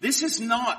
[0.01, 0.77] This is not,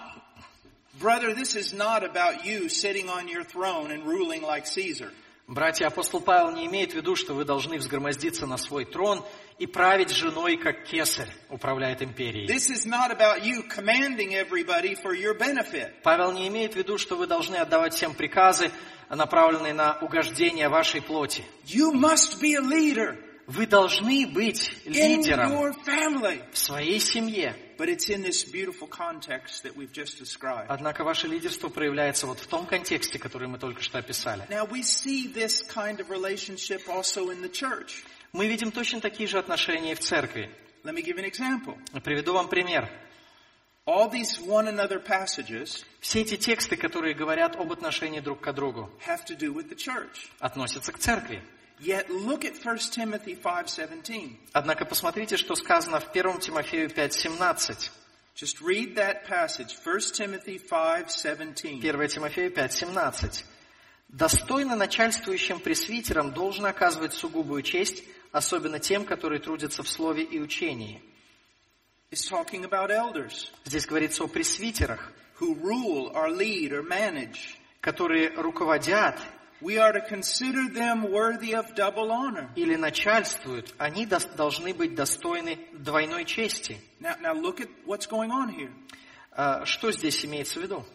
[0.99, 5.12] brother, this is not about you sitting on your throne and ruling like Caesar.
[5.47, 9.23] Братья, апостол Павел не имеет в виду, что вы должны взгромоздиться на свой трон
[9.57, 12.47] и править женой, как кесарь управляет империей.
[12.47, 15.93] This is not about you commanding everybody for your benefit.
[16.03, 18.71] Павел не имеет в виду, что вы должны отдавать всем приказы,
[19.10, 21.45] направленные на угождение вашей плоти.
[21.65, 25.73] You must be a leader Вы должны быть лидером
[26.51, 27.55] в своей семье.
[27.77, 30.67] But it's in this beautiful context that we've just described.
[30.69, 34.43] Однако ваше лидерство проявляется вот в том контексте, который мы только что описали.
[34.49, 38.03] Now we see this kind of relationship also in the church.
[38.33, 40.49] Мы видим точно такие же отношения и в церкви.
[40.83, 41.77] Let me give an example.
[42.03, 42.89] Приведу вам пример.
[43.85, 48.89] All these one another passages Все эти тексты, которые говорят об отношении друг к другу,
[49.07, 50.29] have to do with the church.
[50.39, 51.41] относятся к церкви.
[51.79, 54.35] Yet look at 1 Timothy 5:17.
[54.51, 57.91] Однако посмотрите, что сказано в 1 Тимофею 5.17.
[58.35, 61.79] Just read that passage, 1 Timothy 5:17.
[61.79, 63.43] 1 Тимофею 5.17.
[64.09, 71.03] «Достойно начальствующим пресвитерам должно оказывать сугубую честь, особенно тем, которые трудятся в слове и учении».
[72.09, 77.57] It's talking about elders Здесь говорится о пресвитерах, who rule or lead or manage.
[77.81, 79.19] которые руководят
[79.60, 82.50] We are to consider them worthy of double honor.
[82.56, 83.74] или начальствуют.
[83.80, 86.78] Они должны быть достойны двойной чести.
[87.00, 88.72] Now, now look at what's going on here.
[89.32, 90.86] А, Что здесь имеется в виду?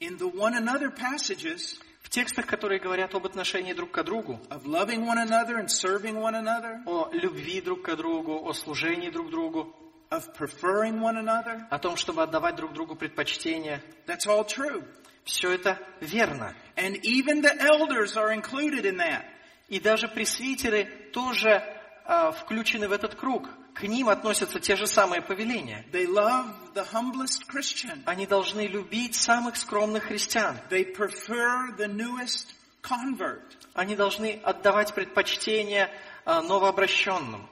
[0.00, 4.64] In the one another passages В текстах, которые говорят об отношении друг к другу, of
[4.66, 9.30] loving one another and serving one another, о любви друг к другу, о служении друг
[9.30, 9.74] другу,
[10.10, 14.84] of preferring one another, о том, чтобы отдавать друг другу предпочтения, that's all true.
[15.24, 16.54] Все это верно.
[16.76, 19.24] And even the elders are included in that.
[19.68, 21.62] И даже пресвитеры тоже
[22.04, 23.48] а, включены в этот круг.
[23.74, 25.86] К ним относятся те же самые повеления.
[25.92, 28.02] They love the humblest Christian.
[28.04, 30.58] Они должны любить самых скромных христиан.
[30.68, 33.56] They prefer the newest convert.
[33.74, 35.90] Они должны отдавать предпочтение
[36.24, 37.48] а, новообращенным.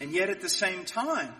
[0.00, 1.34] And yet at the same time,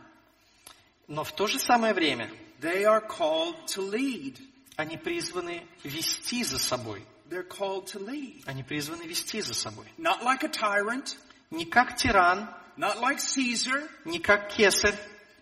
[1.07, 4.37] Но в то же самое время they are called to lead.
[4.79, 7.05] Они призваны вести за собой.
[7.29, 8.45] They're called to lead.
[8.47, 9.87] Они призваны вести за собой.
[9.99, 11.17] Not like a tyrant,
[11.51, 14.95] Не как тиран, not like Caesar, не как кесарь,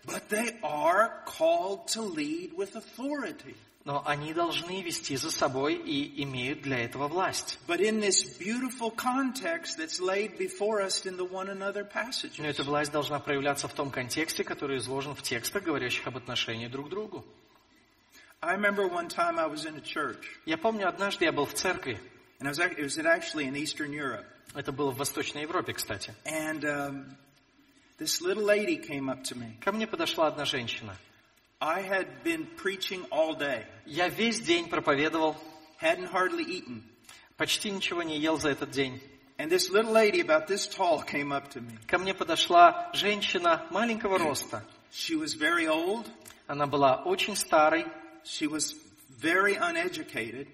[0.05, 3.55] but they are called to lead with authority.
[3.85, 7.59] но они должны вести за собой и имеют для этого власть.
[7.67, 7.75] Но
[12.45, 16.87] эта власть должна проявляться в том контексте, который изложен в текстах, говорящих об отношении друг
[16.87, 17.23] к другу.
[18.42, 21.54] I remember one time I was in a church, Я помню, однажды я был в
[21.54, 21.98] церкви.
[22.40, 24.26] and I was, act- it was actually in Eastern Europe.
[24.54, 26.12] Это было в Восточной Европе, кстати.
[26.24, 27.16] And um,
[27.98, 29.56] this little lady came up to me.
[29.60, 30.96] Ко мне подошла одна женщина.
[31.60, 35.36] I had been preaching all day, Я весь день проповедовал,
[35.80, 36.82] hadn't hardly eaten.
[37.36, 39.00] почти ничего не ел за этот день.
[39.38, 41.78] And this little lady about this tall came up to me.
[41.86, 44.64] Ко мне подошла женщина маленького роста.
[44.92, 46.06] She was very old.
[46.48, 47.86] Она была очень старой,
[48.27, 48.75] She was
[49.09, 50.47] very uneducated,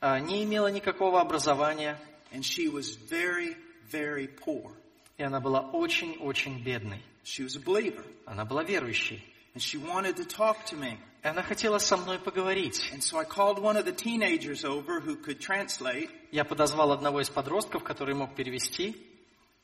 [0.00, 1.98] а, не имела никакого образования,
[2.32, 3.56] and she was very,
[3.90, 4.72] very poor.
[5.18, 7.02] и она была очень-очень бедной.
[7.24, 9.22] She was a believer, Она была верующей.
[9.54, 10.98] and she wanted to talk to me.
[11.24, 12.90] И она хотела со мной поговорить.
[12.92, 17.20] And so I called one of the teenagers over who could translate, Я подозвал одного
[17.20, 18.96] из подростков, который мог перевести,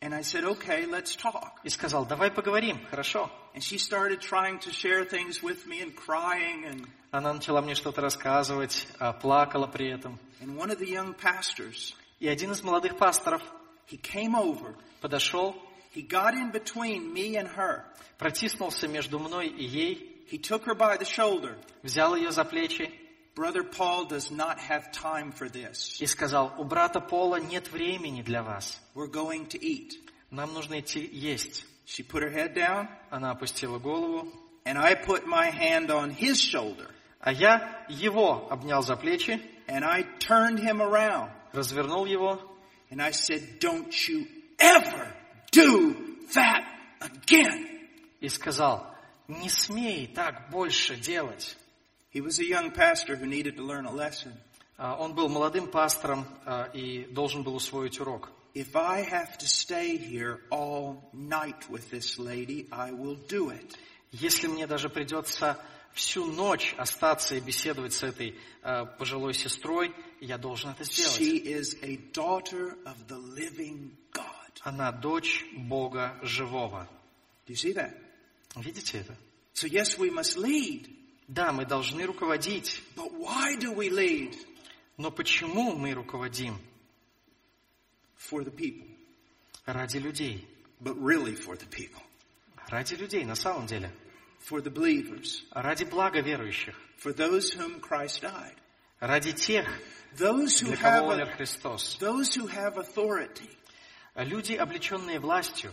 [0.05, 1.61] and I said, okay, let's talk.
[1.65, 3.31] и сказал, давай поговорим, хорошо.
[3.55, 7.75] And she started trying to share things with me and crying, and, Она начала мне
[7.75, 10.19] что-то рассказывать, а, плакала при этом.
[10.41, 13.43] and one of the young pastors, И один из молодых пасторов
[13.91, 15.55] he came over, подошел,
[15.95, 17.85] he got in between me and her.
[18.19, 21.57] протиснулся между мной и ей, He took her by the shoulder.
[21.83, 22.91] взял ее за плечи
[23.36, 25.97] Brother Paul does not have time for this.
[26.00, 28.80] и сказал, у брата Пола нет времени для вас.
[28.95, 29.93] We're going to eat.
[30.32, 31.66] Нам нужно идти есть.
[31.86, 34.32] She put her head down, Она опустила голову,
[34.66, 39.84] and I put my hand on his shoulder, а я его обнял за плечи, and
[39.84, 42.39] I turned him around, развернул его
[42.91, 44.28] and I said, Don't you
[44.60, 45.14] ever
[45.52, 45.95] do
[46.34, 46.64] that
[47.02, 47.66] again.
[48.20, 48.93] и сказал,
[49.28, 51.56] не смей так больше делать.
[52.15, 54.33] He was a young pastor who needed to learn a lesson.
[54.79, 58.31] А, Он был молодым пастором а, и должен был усвоить урок.
[58.55, 63.77] If I have to stay here all night with this lady, I will do it.
[64.12, 65.59] Если мне даже придется
[65.93, 71.21] всю ночь остаться и беседовать с этой а, пожилой сестрой, я должен это сделать.
[71.21, 74.25] She is a daughter of the living God.
[74.62, 76.89] Она дочь Бога живого.
[77.49, 77.93] Do you see that?
[78.55, 79.17] Видите это?
[79.53, 80.89] So yes, we must lead,
[81.29, 82.83] Да, мы должны руководить.
[82.97, 84.37] but why do we lead?
[84.99, 86.59] Но почему мы руководим?
[88.16, 88.87] For the people,
[89.66, 90.47] Ради людей.
[90.81, 92.03] but really for the people,
[92.68, 93.91] Ради людей, на самом деле.
[94.41, 96.75] for the believers, Ради блага верующих.
[96.99, 98.55] for those whom Christ died,
[99.01, 99.66] Ради тех,
[100.16, 101.97] those who для have кого умер a, Христос.
[101.99, 103.49] those who have authority.
[104.16, 105.72] Люди, облеченные властью.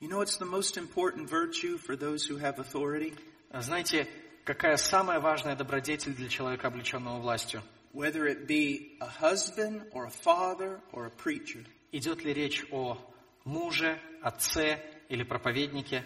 [0.00, 3.14] You know, it's the most important virtue for those who have authority.
[3.52, 4.06] Знаете,
[4.44, 7.62] какая самая важная добродетель для человека, облеченного властью?
[7.92, 12.96] Whether it be a husband or a father or a preacher, Идет ли речь о
[13.44, 16.04] муже, отце или проповеднике?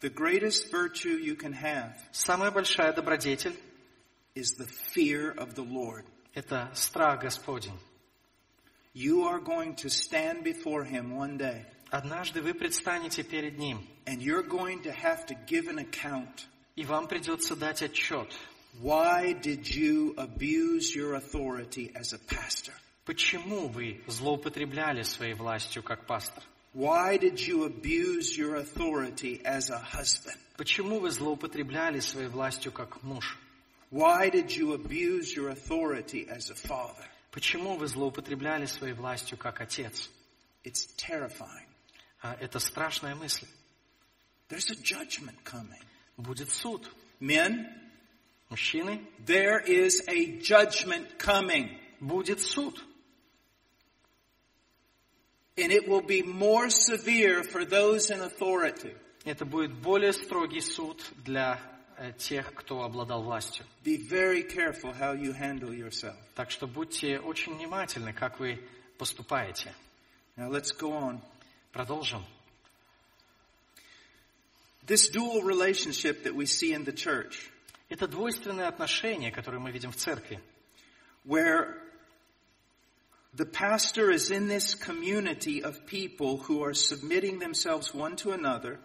[0.00, 3.56] the greatest virtue you can have Самая большая добродетель
[4.34, 6.04] is the fear of the Lord.–
[6.34, 7.78] это страх Господень.
[8.92, 14.20] You are going to stand before Him one day, Однажды вы предстанете перед Ним, and
[14.20, 16.46] you're going to have to give an account.
[16.76, 18.32] И вам придется дать отчет.
[18.82, 22.74] Why did you abuse your authority as a pastor?
[23.06, 26.42] Почему вы злоупотребляли своей властью как пастор?
[26.74, 30.36] Why did you abuse your authority as a husband?
[30.58, 33.38] Почему вы злоупотребляли своей властью как муж?
[33.90, 37.06] Why did you abuse your authority as a father?
[37.30, 40.10] Почему вы злоупотребляли своей властью как отец?
[40.64, 41.68] It's terrifying.
[42.20, 43.46] А это страшная мысль.
[44.50, 45.82] There's a judgment coming.
[46.16, 46.90] Будет суд.
[47.20, 47.66] Men,
[48.48, 51.78] Мужчины, there is a judgment coming.
[52.00, 52.80] будет суд.
[55.56, 58.94] And it will be more severe for those in authority.
[59.24, 61.58] Это будет более строгий суд для
[61.96, 63.64] э, тех, кто обладал властью.
[63.82, 66.14] Be very careful how you handle yourself.
[66.34, 68.60] Так что будьте очень внимательны, как вы
[68.98, 69.74] поступаете.
[70.36, 71.20] Now let's go on.
[71.72, 72.22] Продолжим.
[74.85, 77.49] This dual relationship that we see in the church,
[77.89, 80.39] Это двойственные отношения, которые мы видим в церкви,
[81.25, 81.77] where
[83.33, 88.79] the pastor is in this community of people who are submitting themselves one to another,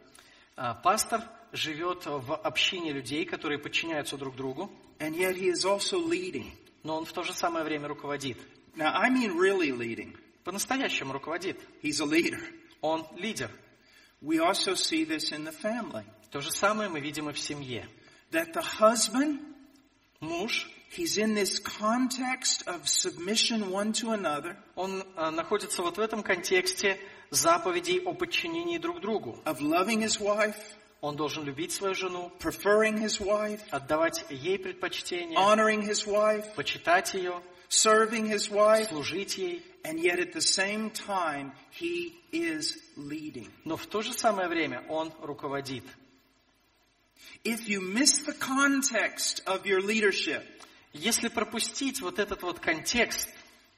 [0.57, 5.99] А, Пастор живет в общине людей, которые подчиняются друг другу, and yet he is also
[5.99, 6.51] leading.
[6.83, 8.39] но он в то же самое время руководит.
[8.77, 10.17] Now, I mean really leading.
[10.45, 11.59] По-настоящему руководит.
[11.83, 12.41] He's a leader.
[12.81, 13.51] Он лидер.
[14.22, 16.06] We also see this in the family.
[16.32, 17.88] То же самое мы видим и в семье.
[18.32, 19.40] That the husband,
[20.20, 26.00] Муж, he's in this context of submission one to another, он а, находится вот в
[26.00, 27.00] этом контексте
[27.32, 29.40] заповедей о подчинении друг другу.
[29.46, 30.56] of loving his wife,
[31.02, 37.16] Он должен любить свою жену, preferring his wife, отдавать ей предпочтение, honoring his wife, почитать
[37.16, 43.49] ее, serving his wife, служить ей, and yet at the same time, he is leading.
[43.65, 45.85] но в то же самое время он руководит.
[47.45, 50.43] If you miss the context of your leadership,
[50.93, 53.29] Если пропустить вот этот вот контекст,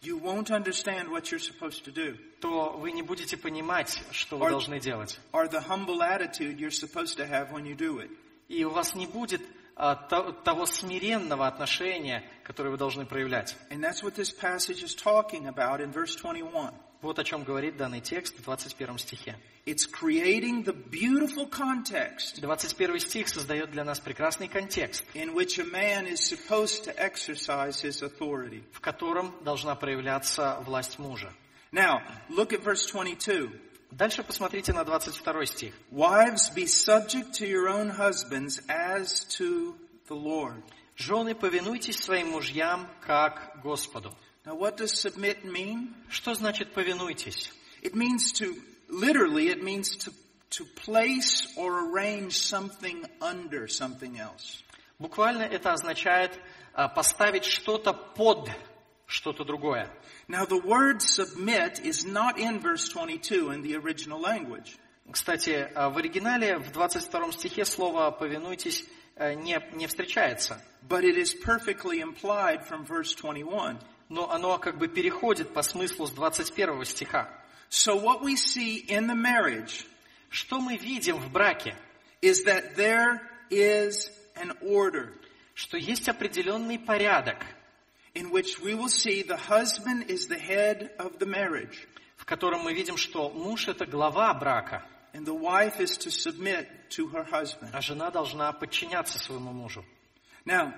[0.03, 4.47] you won't understand what you're supposed to do, то вы не будете понимать, что вы
[4.47, 5.19] Or- должны делать.
[5.33, 8.11] or the humble attitude you're supposed to have when you do it.
[8.49, 13.56] И у вас не будет а, то- того смиренного отношения, которое вы должны проявлять.
[13.70, 16.74] And that's what this passage is talking about in verse 21.
[17.02, 19.36] Вот о чем говорит данный текст в 21 стихе.
[19.66, 25.66] It's creating the beautiful context 21 стих создает для нас прекрасный контекст, in which a
[25.66, 28.64] man is supposed to exercise his authority.
[28.72, 31.34] в котором должна проявляться власть мужа.
[31.74, 33.52] Now, look at verse 22.
[33.93, 35.75] Дальше посмотрите на 22 стих.
[35.91, 39.75] Wives, be subject to your own husbands as to
[40.09, 40.63] the Lord.
[40.97, 44.15] «Жены, повинуйтесь своим мужьям, как Господу».
[44.45, 45.95] Now, what does submit mean?
[46.09, 47.53] Что значит «повинуйтесь»?
[47.83, 48.55] It means to,
[48.89, 50.13] literally, it means to,
[50.51, 54.63] to place or arrange something under something else.
[54.99, 56.39] Буквально это означает
[56.73, 58.51] а, поставить что-то под
[59.08, 59.90] что-то другое.
[60.28, 64.78] Now, the word submit is not in verse 22 in the original language.
[65.12, 68.86] Кстати, а, в оригинале в 22 стихе слово «повинуйтесь»
[69.16, 73.80] э, не, не встречается, But it is perfectly implied from verse 21.
[74.10, 77.30] но оно как бы переходит по смыслу с 21 стиха.
[77.70, 79.86] So what we see in the marriage
[80.30, 81.76] Что мы видим в браке?
[82.22, 85.14] is that there is an order
[85.54, 87.46] Что есть определенный порядок,
[88.15, 91.87] in which we will see the husband is the head of the marriage
[92.19, 94.85] в котором мы видим, что муж – это глава брака,
[95.15, 97.71] and the wife is to submit to her husband.
[97.73, 99.85] а жена должна подчиняться своему мужу.
[100.45, 100.75] Now,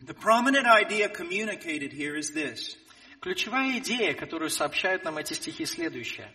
[0.00, 2.76] the prominent idea communicated here is this.
[3.20, 6.30] Ключевая идея, которую сообщают нам эти стихи, следующая.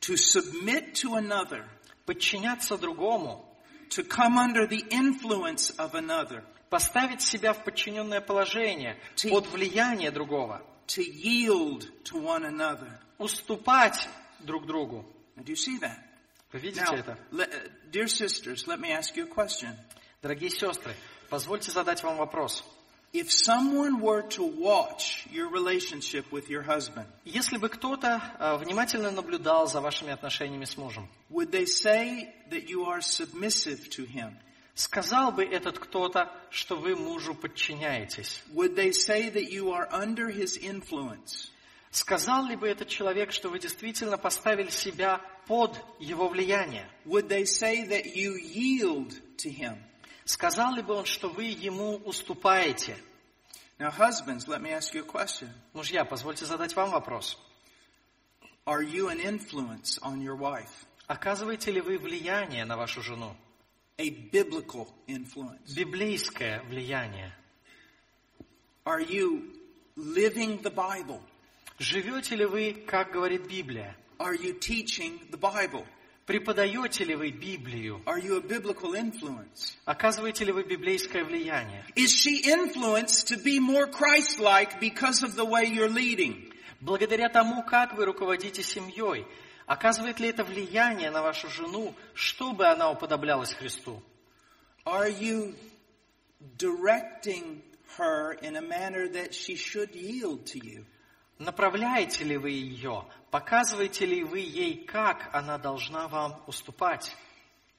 [0.00, 1.68] To submit to another,
[2.06, 3.44] Подчиняться другому,
[3.90, 6.42] to come under the influence of another,
[6.77, 12.89] Поставить себя в подчиненное положение, Ти- под влияние другого, to yield to one another.
[13.19, 14.09] уступать
[14.39, 15.05] друг другу.
[15.37, 15.99] Do you see that?
[16.51, 17.17] Вы видите Now, это?
[17.31, 19.75] le- uh, dear sisters, let me ask you a question.
[20.23, 20.95] Дорогие сестры,
[21.29, 22.63] позвольте задать вам вопрос.
[23.13, 29.11] If someone were to watch your relationship with your husband, Если бы кто-то э, внимательно
[29.11, 34.33] наблюдал за вашими отношениями с мужем, would they say that you are submissive to him?
[34.75, 38.43] Сказал бы этот кто-то, что вы мужу подчиняетесь?
[38.53, 41.49] Would they say that you are under his influence?
[41.91, 46.89] Сказал ли бы этот человек, что вы действительно поставили себя под его влияние?
[47.05, 49.77] Would they say that you yield to him?
[50.25, 52.97] Сказал ли бы он, что вы ему уступаете?
[53.77, 55.49] Now, husbands, let me ask you a question.
[55.73, 57.37] Мужья, позвольте задать вам вопрос.
[58.65, 60.87] Are you an influence on your wife?
[61.07, 63.35] Оказываете ли вы влияние на вашу жену?
[63.98, 65.74] A biblical influence?
[65.74, 67.32] Библейское влияние.
[68.84, 69.42] Are you
[69.96, 71.20] living the Bible?
[71.78, 73.96] Живете ли вы, как говорит Библия?
[74.18, 75.84] Are you teaching the Bible?
[76.26, 78.02] Преподаете ли вы Библию?
[78.04, 79.76] Are you a biblical influence?
[79.86, 81.84] Оказываете ли вы библейское влияние?
[81.96, 86.52] Is she influenced to be more Christ-like because of the way you're leading?
[86.80, 89.26] Благодаря тому, как вы руководите семьей,
[89.65, 94.01] оказывает ли это влияние на вашу жену, чтобы она уподоблялась Христу?
[94.85, 95.55] Are you
[96.57, 97.61] directing
[97.97, 100.85] her in a manner that she should yield to you?
[101.39, 103.05] Направляете ли вы ее?
[103.31, 107.11] Показываете ли вы ей, как она должна вам уступать?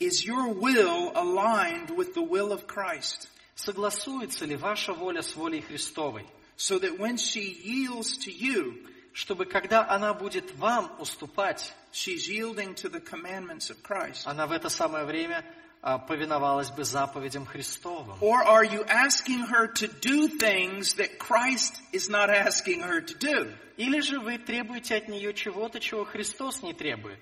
[0.01, 3.29] Is your will aligned with the will of Christ?
[3.55, 6.27] Согласуется ли ваша воля с волей Христовой?
[6.57, 12.75] So that when she yields to you, Чтобы когда она будет вам уступать, she's yielding
[12.75, 14.27] to the commandments of Christ.
[14.27, 15.45] она в это самое время
[15.83, 18.19] а, повиновалась бы заповедям Христовым.
[18.21, 23.15] Or are you asking her to do things that Christ is not asking her to
[23.17, 23.57] do?
[23.77, 27.21] Или же вы требуете от нее чего-то, чего Христос не требует.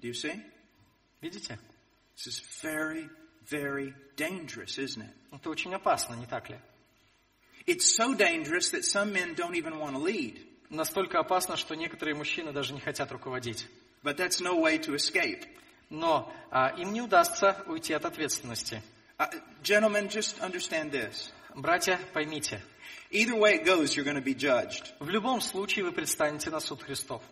[0.00, 0.42] Do you see?
[1.20, 1.56] Видите?
[2.16, 3.08] This is very,
[3.48, 5.14] very dangerous, isn't it?
[5.30, 6.58] Это очень опасно, не так ли?
[7.66, 10.38] It's so dangerous that some men don't even want to lead.
[10.70, 13.66] Настолько опасно, что некоторые мужчины даже не хотят руководить.
[14.02, 15.44] But that's no way to escape.
[15.90, 18.82] Но а, им не удастся уйти от ответственности.
[19.18, 19.28] Uh,
[19.62, 21.30] gentlemen, just understand this.
[21.54, 22.60] Братья, поймите,
[23.10, 24.92] Either way it goes, you're going to be judged.
[25.00, 27.22] в любом случае вы предстанете на суд Христов.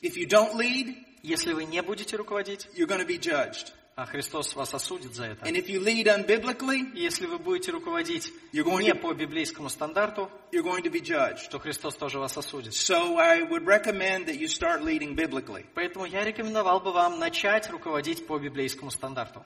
[0.00, 3.72] If you don't lead, Если вы не будете руководить, you're going to be judged.
[3.98, 5.44] А Христос вас осудит за это.
[5.44, 9.68] And if you lead unbiblically, Если вы будете руководить You're going не to- по библейскому
[9.68, 11.50] стандарту, you're going to be judged.
[11.50, 12.74] то Христос тоже вас осудит.
[12.74, 15.66] So I would recommend that you start leading biblically.
[15.74, 19.44] Поэтому я рекомендовал бы вам начать руководить по библейскому стандарту.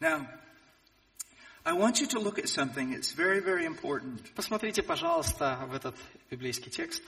[0.00, 0.24] Now,
[1.66, 2.92] I want you to look at something.
[2.92, 4.32] It's very, very important.
[4.36, 5.96] Посмотрите, пожалуйста, в этот
[6.30, 7.02] библейский текст.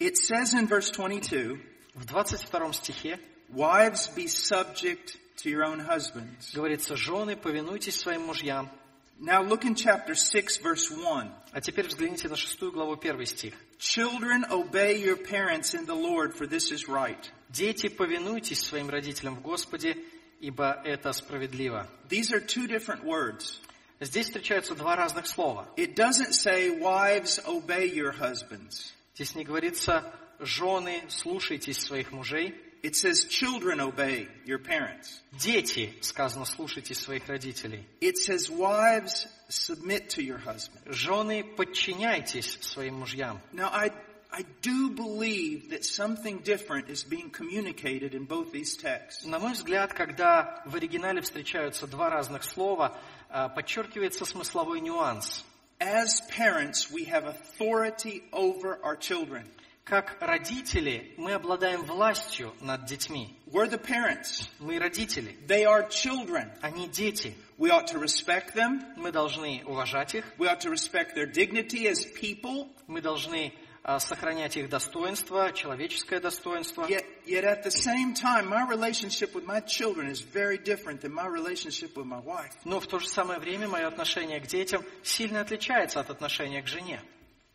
[0.00, 1.58] It says in verse 22,
[1.96, 3.18] В 22 стихе
[3.48, 6.52] Wives, be subject to your own husbands.
[6.52, 8.70] Говорится, жены, повинуйтесь своим мужьям.
[9.18, 11.30] Now look in chapter 6, verse 1.
[11.52, 13.54] А теперь взгляните на шестую главу, первый стих.
[13.78, 17.30] Children, obey your parents in the Lord, for this is right.
[17.48, 19.96] Дети, повинуйтесь своим родителям в Господе,
[20.40, 21.88] ибо это справедливо.
[22.10, 23.58] These are two different words.
[24.00, 25.66] Здесь встречаются два разных слова.
[25.78, 28.92] It doesn't say, wives, obey your husbands.
[29.14, 32.55] Здесь не говорится, жены, слушайтесь своих мужей.
[32.83, 35.21] It says, children, obey your parents.
[35.37, 37.85] Дети, сказано, слушайтесь своих родителей.
[38.01, 40.81] It says, wives, submit to your husband.
[40.87, 43.39] Жены, подчиняйтесь своим мужьям.
[43.53, 43.91] Now, I,
[44.31, 49.25] I do believe that something different is being communicated in both these texts.
[49.25, 52.97] На мой взгляд, когда в оригинале встречаются два разных слова,
[53.29, 55.45] а, подчеркивается смысловой нюанс.
[55.79, 59.45] As parents, we have authority over our children.
[59.86, 63.38] Как родители мы обладаем властью над детьми.
[63.46, 64.50] We're the parents.
[64.58, 65.36] Мы родители.
[65.46, 66.50] They are children.
[66.60, 67.36] Они дети.
[67.56, 68.82] We ought to respect them.
[68.96, 70.24] Мы должны уважать их.
[70.38, 72.68] We ought to respect their dignity as people.
[72.88, 76.88] Мы должны а, сохранять их достоинство, человеческое достоинство.
[76.88, 81.12] Yet, yet at the same time, my relationship with my children is very different than
[81.12, 82.50] my relationship with my wife.
[82.64, 86.66] Но в то же самое время мое отношение к детям сильно отличается от отношения к
[86.66, 87.00] жене.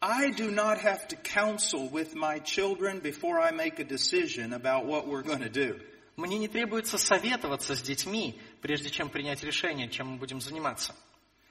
[0.01, 4.85] I do not have to counsel with my children before I make a decision about
[4.87, 5.81] what we're going to do.
[6.17, 10.95] Мне не требуется советоваться с детьми, прежде чем принять решение, чем мы будем заниматься.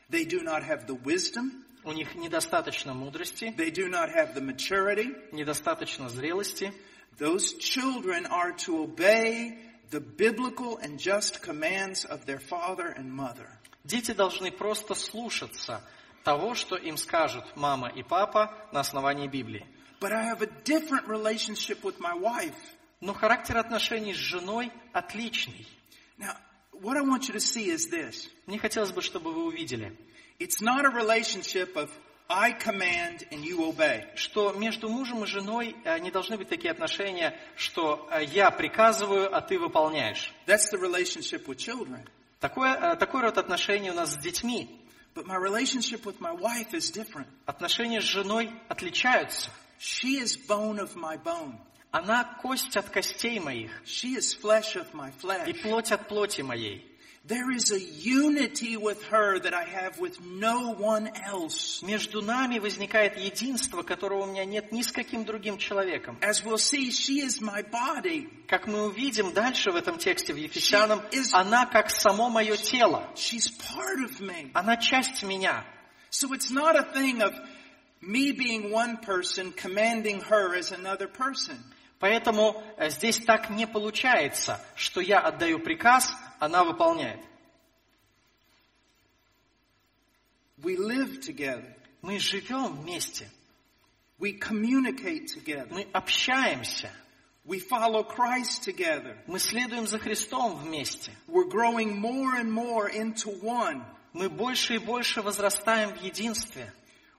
[0.09, 1.63] They do not have the wisdom.
[1.83, 5.15] У них недостаточно мудрости, They do not have the maturity.
[5.31, 6.71] недостаточно зрелости.
[7.19, 9.57] Those children are to obey
[9.91, 13.47] the biblical and just commands of their father and mother.
[13.83, 15.81] Дети должны просто слушаться
[16.24, 19.66] того, что им скажут мама и папа на основании Библии.
[20.00, 22.54] But I have a different relationship with my wife.
[23.00, 25.66] Но характер отношений с женой отличный.
[26.18, 26.36] Now,
[26.72, 28.28] what I want you to see is this.
[28.46, 29.96] Мне хотелось бы, чтобы вы увидели,
[30.38, 31.90] It's not a relationship of
[32.28, 34.04] I command and you obey.
[34.14, 39.34] что между мужем и женой э, не должны быть такие отношения, что э, я приказываю,
[39.34, 40.32] а ты выполняешь.
[40.46, 42.06] That's the relationship with children.
[42.38, 44.80] Такое, э, такой род отношений у нас с детьми.
[45.13, 47.27] But my relationship with my wife is different.
[47.45, 49.49] Отношения с женой отличаются.
[49.79, 51.57] She is bone of my bone.
[51.91, 55.61] Она кость от костей моих She is flesh of my и flesh.
[55.61, 56.85] плоть от плоти моей.
[57.22, 61.82] There is a unity with her that I have with no one else.
[61.82, 66.18] Между нами возникает единство, которого у меня нет ни с каким другим человеком.
[66.22, 68.28] As we'll see, she is my body.
[68.48, 73.06] Как мы увидим дальше в этом тексте в Ефесянам, is- она как само мое тело.
[73.14, 74.50] She's part of me.
[74.54, 75.62] Она часть меня.
[76.10, 77.34] So it's not a thing of
[78.00, 81.58] me being one person commanding her as another person.
[82.00, 87.19] Поэтому э, здесь так не получается, что я отдаю приказ, она выполняет.
[90.57, 91.73] We live together.
[92.01, 93.29] Мы живем вместе,
[94.19, 95.67] We communicate together.
[95.71, 96.89] мы общаемся,
[97.45, 99.17] We follow Christ together.
[99.27, 101.11] мы следуем за Христом вместе.
[101.27, 103.83] We're growing more and more into one.
[104.13, 106.71] Мы больше и больше возрастаем в единстве,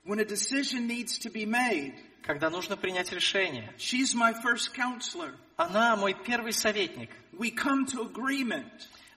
[0.05, 1.93] When a decision needs to be made,
[2.23, 3.71] когда нужно принять решение.
[3.77, 5.33] she's my first counselor.
[5.57, 7.09] Она мой первый советник.
[7.33, 8.71] We come to agreement.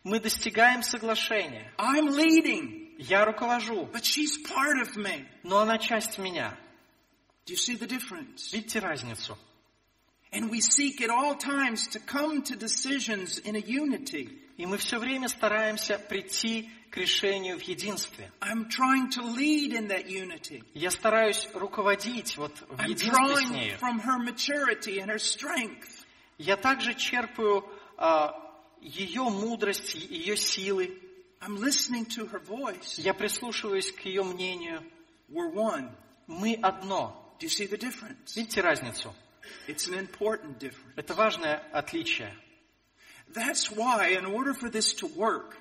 [0.05, 1.73] Мы достигаем соглашения.
[1.77, 5.25] I'm leading, Я руковожу, but she's part of me.
[5.43, 6.55] но она часть меня.
[7.45, 8.51] Do you see the difference?
[8.53, 9.35] Видите разницу?
[10.31, 14.29] And we seek at all times to come to decisions in a unity.
[14.57, 18.31] И мы все время стараемся прийти к решению в единстве.
[18.41, 20.63] I'm trying to lead in that unity.
[20.75, 23.77] Я стараюсь руководить вот в I'm единстве с нею.
[23.79, 26.05] from her maturity and her strength.
[26.37, 27.65] Я также черпаю
[27.97, 28.33] а,
[28.85, 31.01] ее мудрость, ее силы.
[31.41, 32.97] I'm listening to her voice.
[32.97, 34.83] Я прислушиваюсь к ее мнению.
[35.29, 35.89] We're one.
[36.27, 37.35] Мы одно.
[37.39, 38.35] Do you see the difference?
[38.35, 39.13] Видите разницу?
[39.67, 40.93] It's an important difference.
[40.95, 42.31] Это важное отличие.
[43.33, 45.57] That's why, in order for this to work,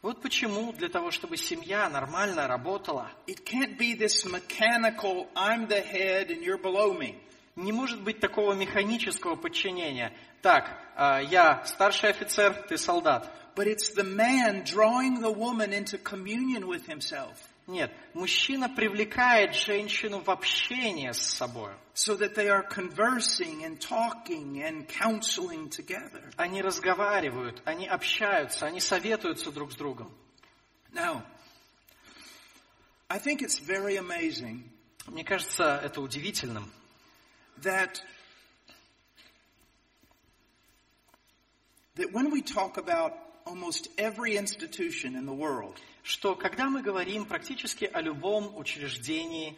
[0.00, 5.80] Вот почему для того, чтобы семья нормально работала, it can't be this mechanical, I'm the
[5.80, 7.16] head and you're below me.
[7.58, 10.16] Не может быть такого механического подчинения.
[10.42, 13.30] Так, а, я старший офицер, ты солдат.
[13.56, 17.34] But it's the man drawing the woman into communion with himself
[17.66, 21.72] Нет, мужчина привлекает женщину в общение с собой.
[21.92, 26.32] so that they are conversing and talking and counseling together.
[26.36, 30.10] Они разговаривают, они общаются, они советуются друг с другом.
[30.92, 31.22] Now,
[33.08, 34.62] I think it's very amazing
[35.06, 36.70] Мне кажется, это удивительным,
[37.61, 38.01] that
[41.95, 43.13] that when we talk about
[43.45, 49.57] almost every institution in the world, что когда мы говорим практически о любом учреждении,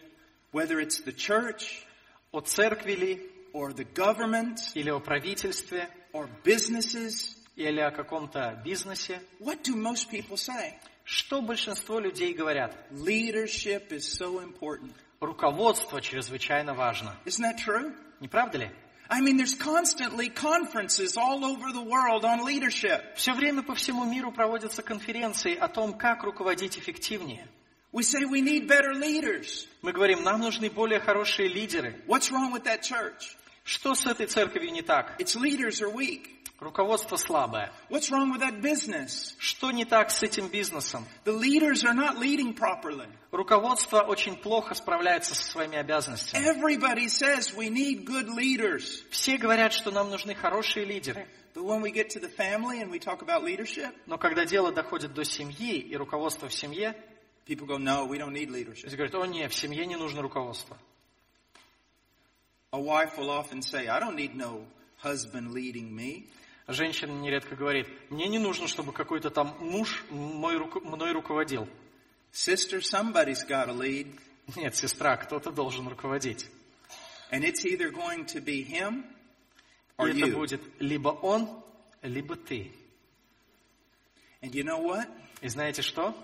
[0.51, 1.85] whether it's the church
[2.31, 9.21] о церкви ли, or the government или о правительстве, or businesses, или о каком-то бизнесе,
[9.39, 10.73] what do most people say?
[11.05, 12.75] что большинство людей говорят?
[12.91, 14.91] Leadership is so important.
[15.20, 17.14] Руководство чрезвычайно важно.
[17.26, 17.94] Isn't that true?
[18.20, 18.70] Не правда ли?
[19.10, 23.02] I mean, there's constantly conferences all over the world on leadership.
[23.16, 27.46] Все время по всему миру проводятся конференции о том, как руководить эффективнее.
[27.92, 29.66] We say we need better leaders.
[29.82, 32.02] Мы говорим, нам нужны более хорошие лидеры.
[32.06, 33.36] What's wrong with that church?
[33.62, 35.20] Что с этой церковью не так?
[35.20, 36.39] Its leaders are weak.
[36.60, 37.72] Руководство слабое.
[37.88, 39.34] What's wrong with that business?
[39.38, 41.06] Что не так с этим бизнесом?
[41.24, 43.08] The leaders are not leading properly.
[43.30, 46.44] Руководство очень плохо справляется со своими обязанностями.
[46.44, 49.02] Everybody says we need good leaders.
[49.10, 51.26] Все говорят, что нам нужны хорошие лидеры.
[51.54, 54.70] But when we get to the family and we talk about leadership, Но когда дело
[54.70, 56.94] доходит до семьи и руководства в семье,
[57.46, 58.84] people go, no, we don't need leadership.
[58.84, 60.76] люди говорят, о нет, в семье не нужно руководство.
[62.72, 64.66] A wife will often say, I don't need no
[65.02, 66.28] husband leading me.
[66.72, 71.68] Женщина нередко говорит, мне не нужно, чтобы какой-то там муж мой, мной руководил.
[72.32, 74.06] Sister, somebody's got to lead.
[74.54, 76.46] Нет, сестра, кто-то должен руководить.
[77.32, 79.04] And it's either going to be him
[79.98, 80.32] И or это you.
[80.34, 81.48] будет либо он,
[82.02, 82.72] либо ты.
[84.40, 85.08] And you know what?
[85.42, 86.14] И знаете что?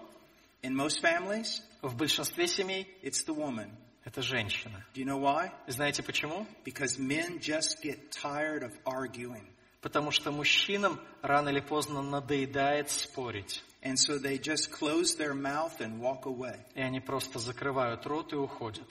[0.62, 3.70] In most families, В большинстве семей it's the woman.
[4.04, 4.84] это женщина.
[4.94, 5.50] Do you know why?
[5.66, 6.46] И знаете почему?
[6.64, 9.44] Because men just get tired of arguing.
[9.86, 13.62] Потому что мужчинам рано или поздно надоедает спорить.
[13.82, 16.58] And so they just close their mouth and walk away.
[16.74, 18.88] И они просто закрывают рот и уходят.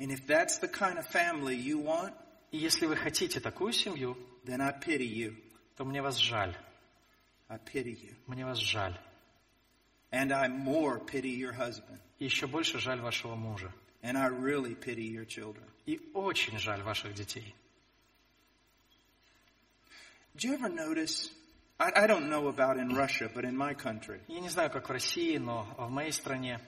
[0.00, 2.12] And if that's the kind of family you want,
[2.50, 5.36] И если вы хотите такую семью, then I pity you.
[5.76, 6.56] то мне вас жаль.
[7.46, 8.16] I pity you.
[8.26, 8.98] Мне вас жаль.
[10.10, 12.00] And I more pity your husband.
[12.18, 13.72] И еще больше жаль вашего мужа.
[14.02, 15.62] And I really pity your children.
[15.84, 17.54] И очень жаль ваших детей.
[20.35, 21.29] Did you ever notice?
[21.79, 24.87] I, I don't know about in Russia, but in my country, Я не знаю, как
[24.87, 26.59] в России, но в моей стране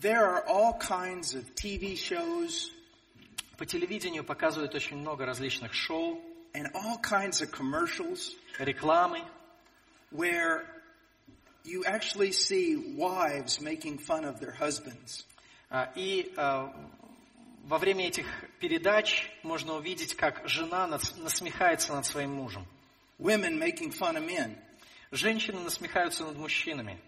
[0.00, 2.70] there are all kinds of TV shows
[3.56, 6.18] по телевидению показывают очень много различных шоу,
[6.54, 9.20] and all kinds of commercials рекламы,
[10.10, 10.64] where
[11.64, 15.24] you actually see wives making fun of their husbands.
[15.70, 16.72] А, И а,
[17.65, 18.27] во время этих
[18.59, 22.65] передач можно увидеть, как жена насмехается над своим мужем.
[23.17, 24.55] Women making fun of men.
[25.11, 26.99] Женщины насмехаются над мужчинами.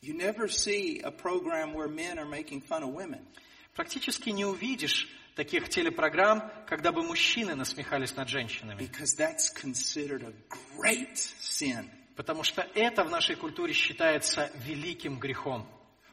[0.00, 3.26] You never see a program where men are making fun of women.
[3.74, 8.78] Практически не увидишь таких телепрограмм, когда бы мужчины насмехались над женщинами.
[8.78, 10.32] Because that's considered a
[10.76, 11.90] great sin.
[12.14, 15.66] Потому что это в нашей культуре считается великим грехом.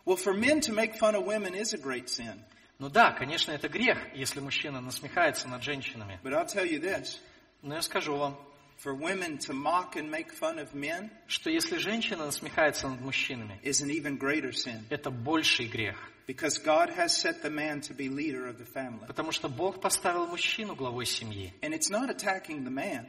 [0.06, 2.43] Well, for men to make fun of women is a great sin.
[2.80, 6.19] Ну да, конечно, это грех, если мужчина насмехается над женщинами.
[6.23, 7.19] But I'll tell you this
[7.61, 8.38] Но я скажу вам,
[8.84, 13.59] for women to mock and make fun of men что если женщина насмехается над мужчинами,
[13.63, 14.84] is an even greater sin.
[14.89, 15.95] это больший грех.
[16.28, 19.05] Because God has set the man to be leader of the family.
[19.07, 21.53] Потому что Бог поставил мужчину главой семьи.
[21.61, 23.05] And it's not attacking the man,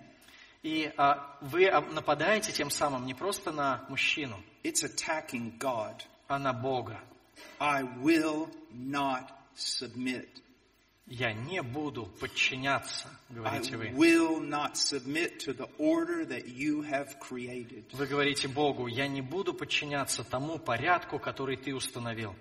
[0.62, 6.00] И а, вы нападаете тем самым не просто на мужчину, it's attacking God.
[6.28, 7.00] а на Бога.
[7.58, 10.27] I will not submit.
[11.07, 13.89] Я не буду подчиняться, I говорите вы.
[13.89, 17.83] will not submit to the order that you have created.
[17.91, 22.33] Вы говорите Богу, я не буду подчиняться тому порядку, который ты установил.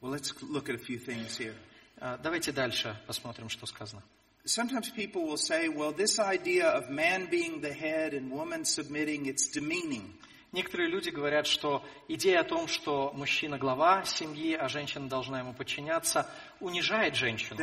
[0.00, 1.54] Well, let's look at a few things here.
[2.00, 4.02] А, Давайте дальше посмотрим, что сказано.
[4.44, 9.26] Sometimes people will say, well, this idea of man being the head and woman submitting,
[9.26, 10.14] it's demeaning.
[10.53, 15.53] Некоторые люди говорят, что идея о том, что мужчина глава семьи, а женщина должна ему
[15.55, 16.29] подчиняться,
[16.59, 17.57] унижает женщину.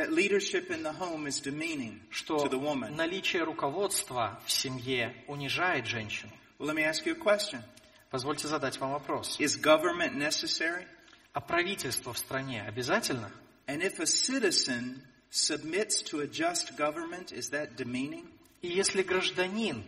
[2.09, 2.49] Что
[2.89, 6.33] наличие руководства в семье унижает женщину.
[6.59, 7.63] Well.
[8.09, 9.39] Позвольте задать вам вопрос.
[11.33, 13.31] А правительство в стране обязательно?
[13.67, 18.27] And if a citizen submits to a just government, is that demeaning?
[18.61, 19.85] И если гражданин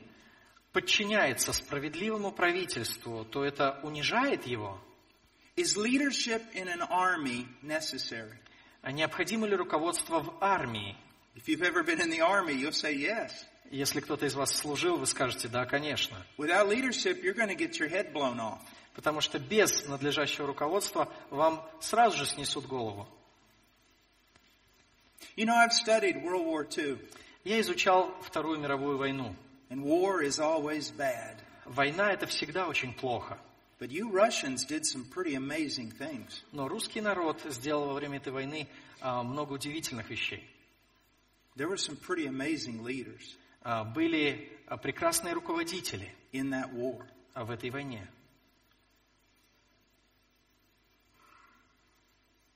[0.74, 4.80] подчиняется справедливому правительству, то это унижает его?
[5.56, 8.34] Is leadership in an army necessary?
[8.82, 10.98] А необходимо ли руководство в армии?
[11.36, 13.32] If you've ever been in the army, you'll say yes.
[13.72, 16.18] Если кто-то из вас служил, вы скажете, да, конечно.
[16.38, 18.60] Without leadership, you're going to get your head blown off.
[18.96, 23.08] Потому что без надлежащего руководства вам сразу же снесут голову.
[25.36, 27.00] You know, I've studied World War II,
[27.44, 29.36] Я изучал Вторую мировую войну.
[29.74, 31.38] And war is always bad.
[31.66, 33.40] Война это всегда очень плохо.
[33.80, 36.44] But you Russians did some pretty amazing things.
[36.52, 38.68] Но русский народ сделал во время этой войны
[39.02, 40.48] а, много удивительных вещей.
[41.56, 47.04] There were some pretty amazing leaders А, Были а, прекрасные руководители in that war.
[47.34, 48.08] а, в этой войне.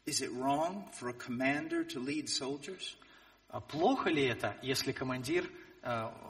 [0.06, 2.96] Is it wrong for a commander to lead soldiers?
[3.50, 5.67] А Плохо ли это, если командир а,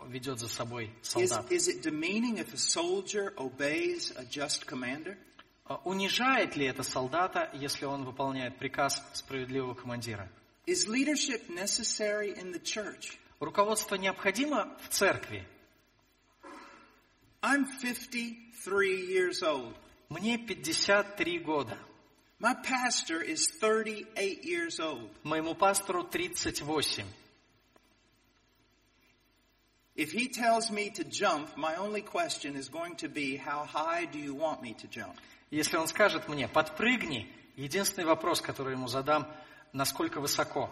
[0.08, 1.52] ведет за собой Is, солдат?
[1.52, 5.18] is it demeaning if a soldier obeys a just commander?
[5.66, 10.30] А Унижает ли это солдата, если он выполняет приказ справедливого командира?
[10.66, 13.18] Is leadership necessary in the church?
[13.39, 15.45] Руководство необходимо в церкви.
[17.41, 19.74] I'm 53 years old.
[20.10, 21.78] Мне 53 года.
[22.39, 25.10] My pastor is 38 years old.
[25.24, 27.06] Моему пастору 38.
[29.98, 34.06] If he tells me to jump, my only question is going to be, how high
[34.06, 35.16] do you want me to jump?
[35.50, 39.26] Если он скажет мне, подпрыгни, единственный вопрос, который ему задам,
[39.74, 40.70] насколько высоко.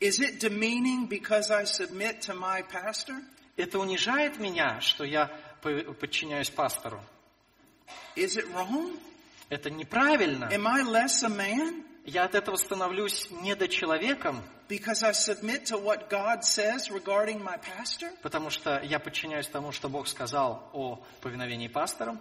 [0.00, 3.20] Is it demeaning because I submit to my pastor?
[3.56, 5.26] Это унижает меня, что я
[5.62, 7.00] по- подчиняюсь пастору?
[8.14, 8.96] Is it wrong?
[9.48, 10.44] Это неправильно.
[10.52, 16.08] Am I less a man Я от этого становлюсь недочеловеком, because I submit to what
[16.08, 18.12] God says regarding my pastor?
[18.22, 22.20] потому что я подчиняюсь тому, что Бог сказал о повиновении пасторам.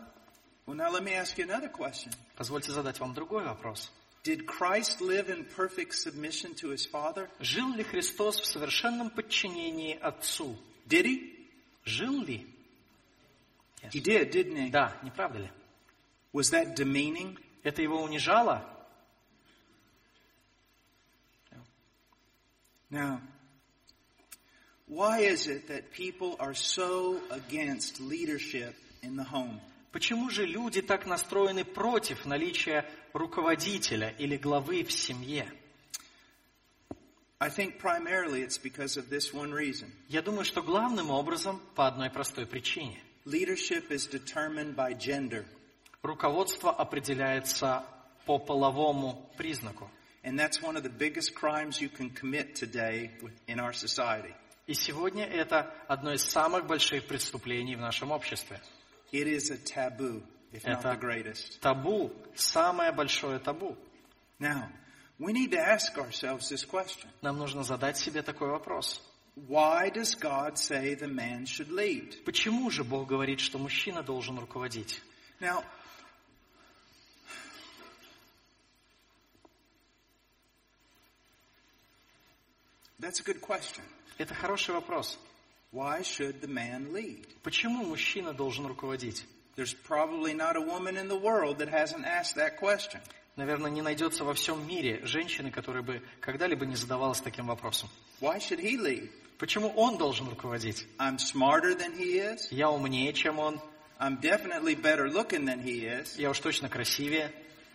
[0.66, 2.12] Well, now let me ask you another question.
[2.36, 3.92] Позвольте задать вам другой вопрос.
[4.24, 7.30] Did Christ live in perfect submission to his Father?
[7.40, 10.58] Жил ли Христос в совершенном подчинении Отцу?
[10.88, 11.48] Did he?
[11.86, 12.48] Жил ли?
[13.92, 14.72] He did, didn't he?
[14.72, 15.52] Да, не правда ли?
[16.34, 17.38] Was that demeaning?
[17.62, 18.66] Это его унижало?
[22.90, 23.22] Now,
[24.88, 29.60] why is it that people are so against leadership in the home?
[29.92, 35.50] Почему же люди так настроены против наличия руководителя или главы в семье?
[37.40, 39.92] I think primarily it's because of this one reason.
[40.10, 43.00] Я думаю, что главным образом по одной простой причине.
[43.26, 45.46] Leadership is determined by gender,
[46.06, 47.84] Руководство определяется
[48.28, 49.90] по половому признаку.
[50.25, 54.35] and that's one of the biggest crimes you can commit today with- in our society.
[54.67, 58.61] И сегодня это одно из самых больших преступлений в нашем обществе.
[59.13, 60.23] It is a taboo,
[60.53, 61.59] if not Это- the greatest.
[61.61, 63.77] Табу, самое большое табу.
[64.39, 64.69] Now,
[65.19, 67.09] we need to ask ourselves this question.
[67.23, 69.03] Нам нужно задать себе такой вопрос.
[69.49, 72.23] Why does God say the man should lead?
[72.25, 75.03] Почему же Бог говорит, что мужчина должен руководить?
[75.41, 75.65] Now,
[83.00, 83.84] that's a good question.
[84.18, 85.18] Это хороший вопрос.
[85.72, 87.26] Why should the man lead?
[87.44, 89.26] Почему мужчина должен руководить?
[89.56, 93.02] There's probably not a woman in the world that hasn't asked that question.
[93.36, 97.90] Наверное, не найдется во всем мире женщины, которая бы когда-либо не задавалась таким вопросом.
[98.22, 99.10] Why should he lead?
[99.38, 100.86] Почему он должен руководить?
[100.98, 102.48] I'm smarter than he is.
[102.52, 103.60] Я умнее, чем он.
[104.00, 106.18] I'm definitely better looking than he is.
[106.18, 107.32] Я уж точно красивее.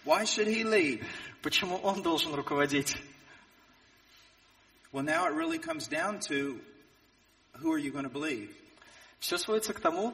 [0.07, 1.05] Why should he lead?
[1.43, 2.97] Почему он должен руководить?
[4.92, 6.60] Well, now it really comes down to
[7.58, 8.50] who are you going to believe?
[9.20, 10.14] Все сводится к тому,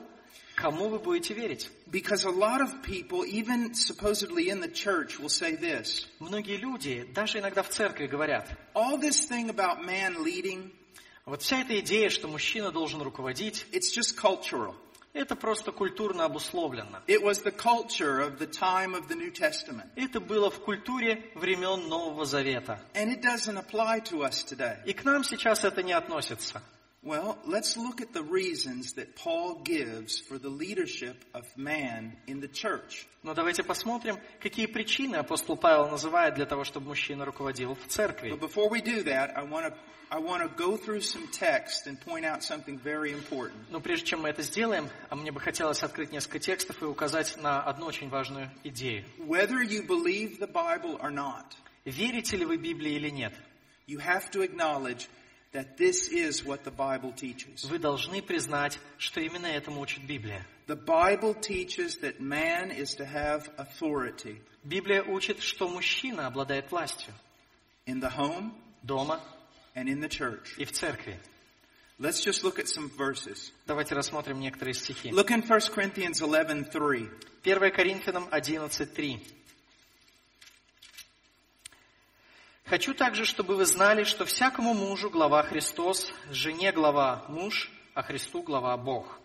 [0.55, 1.69] кому вы будете верить.
[1.89, 6.07] Because a lot of people, even supposedly in the church, will say this.
[6.19, 10.71] Многие люди, даже иногда в церкви, говорят, All this thing about man leading,
[11.25, 14.75] вот вся эта идея, что мужчина должен руководить, it's just cultural.
[15.16, 17.00] Это просто культурно обусловлено.
[17.06, 19.86] It was the culture of the time of the New Testament.
[19.96, 22.78] Это было в культуре времен Нового Завета.
[22.94, 24.76] And it doesn't apply to us today.
[24.84, 26.62] И к нам сейчас это не относится.
[27.05, 32.41] Well, let's look at the reasons that Paul gives for the leadership of man in
[32.41, 33.07] the church.
[33.23, 38.29] Но давайте посмотрим, какие причины апостол Павел называет для того, чтобы мужчина руководил в церкви.
[38.29, 39.73] But before we do that, I want to
[40.13, 43.57] I want to go through some text and point out something very important.
[43.71, 47.35] Но прежде чем мы это сделаем, а мне бы хотелось открыть несколько текстов и указать
[47.37, 49.05] на одну очень важную идею.
[49.17, 51.45] Whether you believe the Bible or not,
[51.85, 53.33] Верите ли вы Библии или нет?
[53.87, 55.07] you have to acknowledge
[55.55, 57.65] that this is what the Bible teaches.
[57.65, 60.45] Вы должны признать, что именно этому учит Библия.
[60.67, 67.13] The Bible teaches that man is to have authority Библия учит, что мужчина обладает властью
[67.85, 69.19] in the home дома
[69.75, 70.55] and in the church.
[70.57, 71.19] и в церкви.
[71.99, 73.51] Let's just look at some verses.
[73.67, 75.11] Давайте рассмотрим некоторые стихи.
[75.11, 77.09] Look in 1 Corinthians 11:3.
[77.43, 79.19] 1 Коринфянам 11.3.
[82.66, 88.42] Хочу также, чтобы вы знали, что всякому мужу глава Христос, жене глава муж, а Христу
[88.42, 89.20] глава Бог.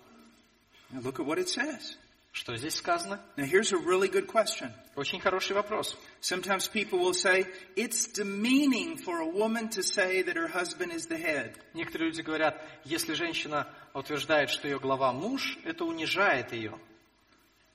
[0.92, 1.98] Now look at what it says.
[2.32, 3.20] Что здесь сказано?
[3.38, 4.72] Now here's a really good question.
[4.96, 5.98] Очень хороший вопрос.
[6.22, 11.08] Sometimes people will say, it's demeaning for a woman to say that her husband is
[11.08, 11.56] the head.
[11.74, 16.78] Некоторые люди говорят, если женщина утверждает, что ее глава муж, это унижает ее.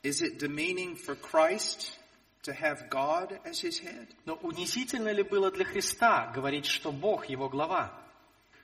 [0.04, 1.98] Is it demeaning for Christ
[2.46, 4.06] to have God as his head?
[4.24, 7.92] Но унизительно ли было для Христа говорить, что Бог его глава?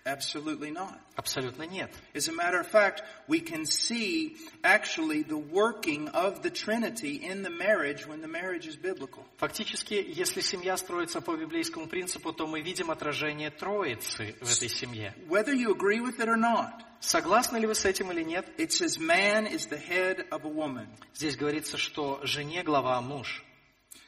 [0.05, 0.99] Absolutely not.
[1.15, 1.91] Абсолютно нет.
[2.13, 7.43] As a matter of fact, we can see actually the working of the Trinity in
[7.43, 9.25] the marriage when the marriage is biblical.
[9.37, 15.15] Фактически, если семья строится по библейскому принципу, то мы видим отражение Троицы в этой семье.
[15.29, 18.47] Whether you agree with it or not, Согласны ли вы с этим или нет?
[18.59, 20.89] it says man is the head of a woman.
[21.15, 23.45] Здесь говорится, что жене глава муж.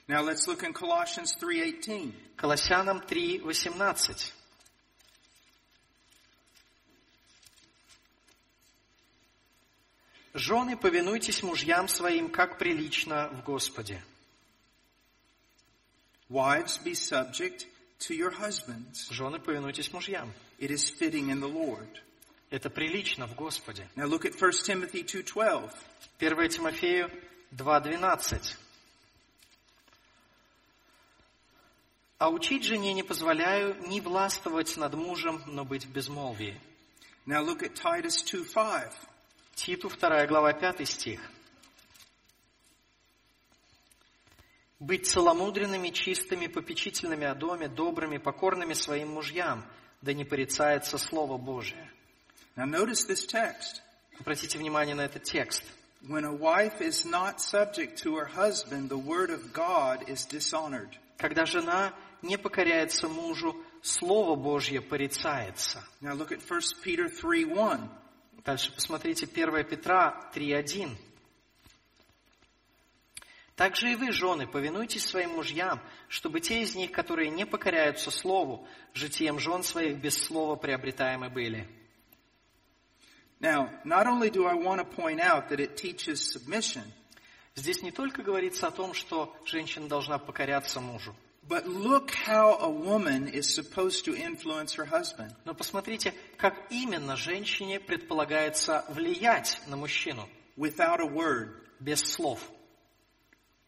[0.07, 2.13] Now let's look in Colossians 3:18.
[2.37, 4.33] Колоссянам 3.18.
[10.35, 14.03] Жены, повинуйтесь мужьям своим, как прилично в Господе.
[16.29, 17.67] Wives, be subject
[18.01, 19.09] to your husbands.
[19.11, 20.35] Жены, повинуйтесь мужьям.
[20.59, 21.89] It is fitting in the Lord.
[22.51, 23.89] Это прилично в Господе.
[23.97, 25.73] Now look at 1 Timothy 2:12.
[26.19, 27.11] 1 Тимофею
[27.53, 28.57] 2.12.
[32.25, 36.59] А учить жене не позволяю не властвовать над мужем, но быть в безмолвии.
[37.27, 38.91] Now look at Titus 2:5.
[39.55, 41.21] Титу 2 глава 5 стих.
[44.81, 49.63] Быть целомудренными, чистыми, попечительными о доме, добрыми, покорными своим мужьям,
[50.01, 51.91] да не порицается Слово Божие.
[52.57, 53.83] Now notice this text.
[54.19, 55.63] Обратите внимание на этот текст.
[56.01, 60.89] When a wife is not subject to her husband, the word of God is dishonored.
[61.19, 61.93] Когда жена
[62.25, 65.87] не покоряется мужу, Слово Божье порицается.
[66.01, 67.89] Now look at 1 Peter 3:1.
[68.45, 70.97] Дальше посмотрите 1 Петра 3.1.
[73.57, 78.67] Также и вы, жены, повинуйтесь своим мужьям, чтобы те из них, которые не покоряются слову,
[78.95, 81.69] житием жен своих без слова приобретаемы были.
[83.39, 86.85] Now, not only do I want to point out that it teaches submission,
[87.57, 91.15] Здесь не только говорится о том, что женщина должна покоряться мужу,
[91.49, 95.35] but look how a woman is supposed to influence her husband.
[95.45, 102.41] но посмотрите, как именно женщине предполагается влиять на мужчину Without a word, без слов,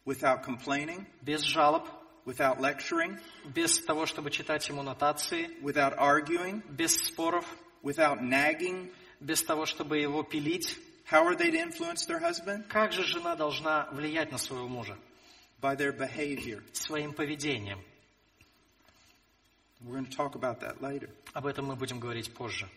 [0.05, 1.85] without complaining, без жалоб,
[2.25, 3.19] without lecturing,
[3.53, 7.45] без того, чтобы читать ему нотации, without arguing, без споров,
[7.83, 8.89] without nagging.
[9.19, 10.77] без того, чтобы его пилить.
[11.09, 12.67] How are they to influence their husband?
[12.67, 14.97] Как же жена должна влиять на своего мужа?
[15.61, 16.63] By their behavior.
[16.73, 17.79] Своим поведением.
[19.83, 21.09] We're going to talk about that later.
[21.33, 22.67] Об этом мы будем говорить позже.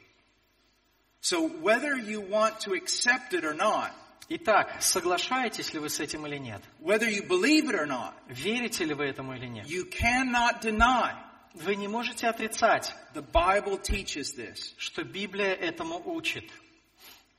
[1.22, 3.92] So whether you want to accept it or not,
[4.32, 6.62] Итак, соглашаетесь ли вы с этим или нет?
[6.80, 9.66] whether you believe it or not, Верите ли вы этому или нет?
[9.66, 11.14] you cannot deny
[11.54, 14.72] Вы не можете отрицать, the Bible teaches this.
[14.78, 16.48] что Библия этому учит.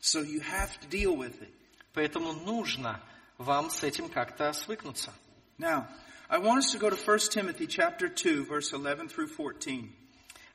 [0.01, 1.49] So you have to deal with it.
[1.93, 3.01] Поэтому нужно
[3.37, 5.13] вам с этим как-то свыкнуться.
[5.61, 5.87] Now,
[6.27, 9.93] I want us to go to 1 Timothy chapter 2 verse 11 through 14.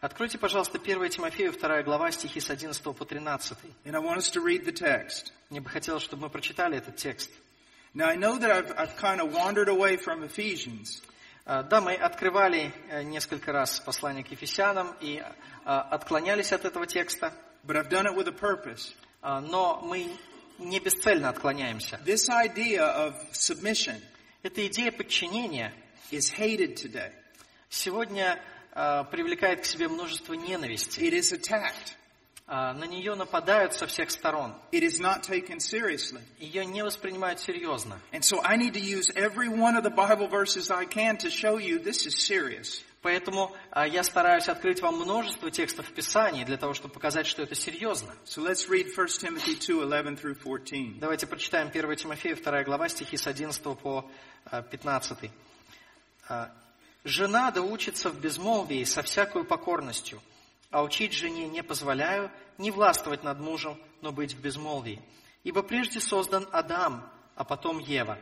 [0.00, 3.56] Откройте, пожалуйста, 1 Тимофею, 2 глава, стихи с 11 по 13.
[3.84, 5.30] And I want us to read the text.
[5.48, 7.30] Мне бы хотелось, чтобы мы прочитали этот текст.
[7.94, 11.00] Now I know that I've, I've kind of wandered away from Ephesians,
[11.46, 15.22] А, Да, мы открывали э, несколько раз послание к Ефесянам и
[15.64, 17.32] а, отклонялись от этого текста,
[17.64, 18.92] but I've done it with a purpose.
[19.22, 20.10] а, но мы
[20.58, 22.00] не бесцельно отклоняемся.
[22.04, 24.02] This idea of submission
[24.45, 25.73] Эта идея подчинения
[26.11, 27.11] is hated today.
[27.69, 28.41] сегодня
[28.73, 30.99] а, привлекает к себе множество ненависти.
[30.99, 31.93] It is attacked.
[32.47, 34.53] А, На нее нападают со всех сторон.
[34.71, 36.21] It is not taken seriously.
[36.39, 37.99] Ее не воспринимают серьезно.
[38.11, 41.29] And so I need to use every one of the Bible verses I can to
[41.29, 42.81] show you this is serious.
[43.06, 47.40] Поэтому а, я стараюсь открыть вам множество текстов в Писании для того, чтобы показать, что
[47.40, 48.12] это серьезно.
[48.24, 50.98] So let's read 1 Timothy 2, 11 through 14.
[50.98, 54.10] Давайте прочитаем 1 Тимофея, 2 глава, стихи с 11 по
[54.44, 55.30] а, 15.
[56.28, 56.50] А,
[57.04, 60.20] «Жена да учится в безмолвии со всякою покорностью,
[60.72, 65.00] а учить жене не позволяю, не властвовать над мужем, но быть в безмолвии.
[65.44, 68.18] Ибо прежде создан Адам, а потом Ева.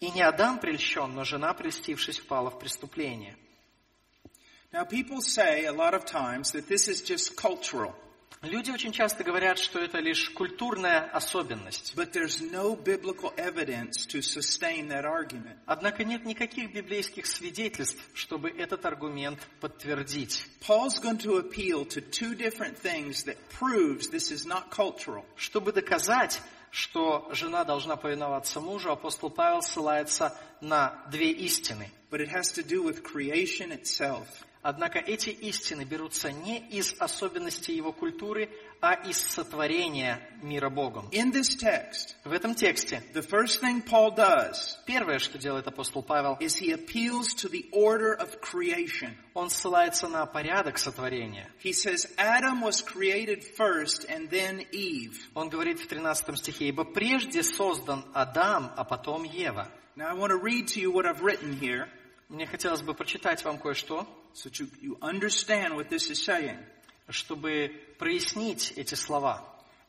[0.00, 3.36] И не Адам прельщен, но жена, прельстившись, впала в преступление».
[4.74, 7.94] Now people say a lot of times that this is just cultural.
[8.42, 11.94] Люди очень часто говорят, что это лишь культурная особенность.
[11.94, 15.56] But there's no biblical evidence to sustain that argument.
[15.66, 20.44] Однако нет никаких библейских свидетельств, чтобы этот аргумент подтвердить.
[20.60, 25.24] Paul's going to appeal to two different things that proves this is not cultural.
[25.36, 31.92] Чтобы доказать, что жена должна повиноваться мужу, апостол Павел ссылается на две истины.
[32.10, 34.26] But it has to do with creation itself.
[34.64, 38.48] Однако эти истины берутся не из особенностей его культуры,
[38.80, 41.06] а из сотворения мира Богом.
[41.12, 46.02] In this text, В этом тексте the first thing Paul does первое, что делает апостол
[46.02, 49.14] Павел, is he appeals to the order of creation.
[49.34, 51.50] он ссылается на порядок сотворения.
[51.62, 55.18] He says Adam was created first and then Eve.
[55.34, 59.68] Он говорит в 13 стихе, «Ибо прежде создан Адам, а потом Ева».
[59.94, 61.86] Now I want to read to you what I've written here
[62.30, 66.57] Мне хотелось бы прочитать вам кое-что, so that you, you understand what this is saying.
[67.09, 69.43] чтобы прояснить эти слова.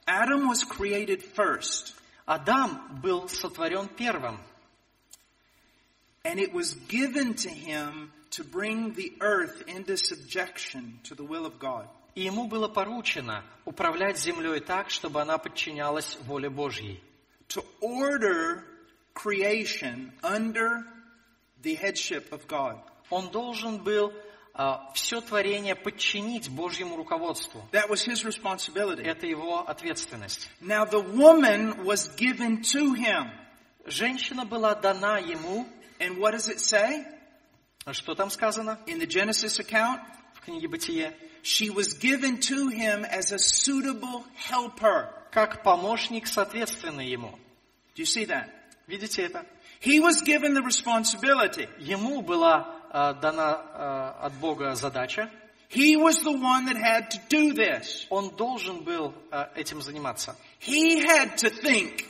[0.07, 1.95] Adam was created first,
[2.26, 4.39] Адам был сотворен первым,
[6.24, 11.47] and it was given to him to bring the earth into subjection to the will
[11.47, 11.87] of God.
[12.14, 17.01] и ему было поручено управлять землей так, чтобы она подчинялась воле Божьей.
[17.49, 18.64] To order
[19.14, 20.85] creation under
[21.62, 22.78] the headship of God.
[23.11, 24.12] Он должен был
[24.93, 27.62] все творение подчинить Божьему руководству.
[27.72, 29.03] That was his responsibility.
[29.03, 30.49] Это его ответственность.
[30.62, 33.32] Now the woman was given to him.
[33.86, 35.68] Женщина была дана ему.
[35.99, 37.06] And what does it say
[37.91, 40.01] Что там сказано in the Genesis account?
[40.34, 41.14] в книге Бытие?
[41.43, 45.10] She was given to him as a suitable helper.
[45.32, 47.38] Как помощник, соответственный ему.
[47.95, 48.49] Do you see that?
[48.88, 49.45] Видите это?
[49.80, 51.68] He was given the responsibility.
[51.78, 55.30] Ему была э, дана э, от Бога задача.
[55.70, 58.06] He was the one that had to do this.
[58.10, 60.36] Он должен был э, этим заниматься.
[60.60, 62.06] He had to think.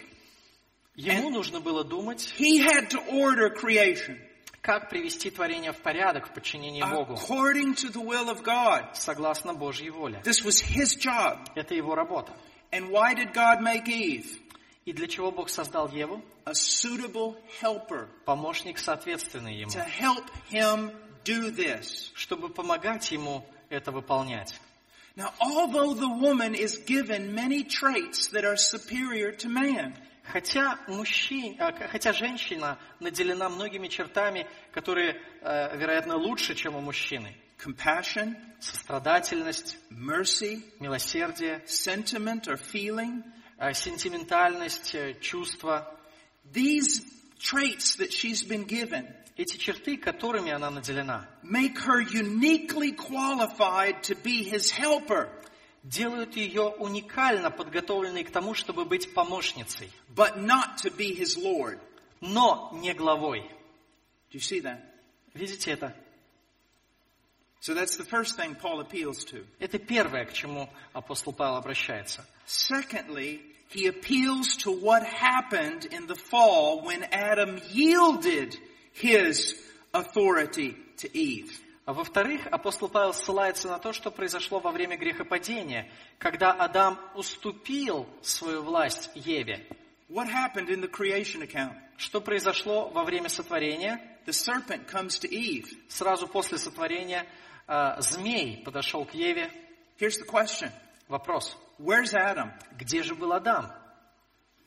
[0.95, 4.17] Ему нужно было думать, He had to order creation
[4.61, 8.95] как привести творение в порядок в подчинении Богу, according to the will of God.
[8.95, 10.21] согласно Божьей воле.
[10.23, 11.39] This was his job.
[11.55, 12.33] Это его работа.
[12.71, 14.39] And why did God make Eve?
[14.85, 16.23] И для чего Бог создал Еву?
[16.45, 22.11] A suitable helper Помощник, соответственный ему, to help him do this.
[22.13, 24.53] чтобы помогать ему это выполнять.
[25.15, 31.55] Now, although the woman is given many traits that are superior to man, Хотя, мужчин,
[31.59, 37.35] а, к- хотя женщина наделена многими чертами, которые, э, вероятно, лучше, чем у мужчины.
[37.57, 43.23] compassion, Сострадательность, mercy, милосердие, sentiment or feeling,
[43.73, 45.91] сентиментальность, э, чувство.
[46.51, 47.01] these
[47.39, 54.15] traits that she's been given Эти черты, которыми она наделена, make her uniquely qualified to
[54.15, 55.29] be his helper,
[55.83, 61.79] делают ее уникально подготовленной к тому, чтобы быть помощницей, but not to be his Lord.
[62.21, 63.41] но не главой.
[64.31, 64.79] Do you see that?
[65.33, 65.93] Видите это?
[67.59, 69.45] So that's the first thing Paul appeals to.
[69.59, 72.25] Это первое, к чему апостол Павел обращается.
[72.45, 78.55] Secondly, he appeals to what happened in the fall when Adam yielded
[78.93, 79.55] his
[79.93, 81.59] authority to Eve.
[81.85, 85.87] А во-вторых, апостол Павел ссылается на то, что произошло во время грехопадения,
[86.17, 89.67] когда Адам уступил свою власть Еве.
[90.09, 91.73] What happened in the creation account?
[91.97, 94.01] Что произошло во время сотворения?
[94.26, 95.68] The serpent comes to Eve.
[95.88, 97.26] Сразу после сотворения
[97.66, 99.50] э, змей подошел к Еве.
[99.98, 100.70] Here's the question.
[101.08, 101.56] Вопрос.
[101.78, 102.52] Where's Adam?
[102.78, 103.72] Где же был Адам?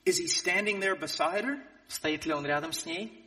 [0.05, 3.19] Is he standing there beside her, Стоит ли он рядом с ней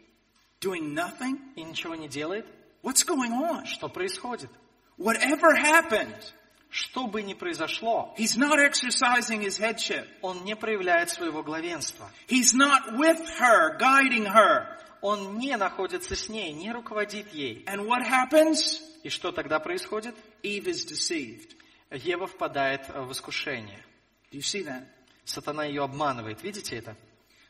[0.60, 1.38] doing nothing?
[1.54, 2.46] и ничего не делает?
[2.82, 3.64] What's going on?
[3.66, 4.50] Что происходит?
[4.98, 6.32] Whatever happened,
[6.68, 10.06] Что бы ни произошло, he's not exercising his headship.
[10.20, 12.10] он не проявляет своего главенства.
[12.28, 14.66] He's not with her, guiding her.
[15.01, 17.63] Он не находится с ней, не руководит ей.
[17.65, 18.81] And what happens?
[19.03, 20.15] И что тогда происходит?
[20.43, 21.55] Eve is deceived.
[21.89, 23.83] Ева впадает в искушение.
[24.31, 24.85] Do you see that?
[25.25, 26.41] Сатана ее обманывает.
[26.43, 26.95] Видите это?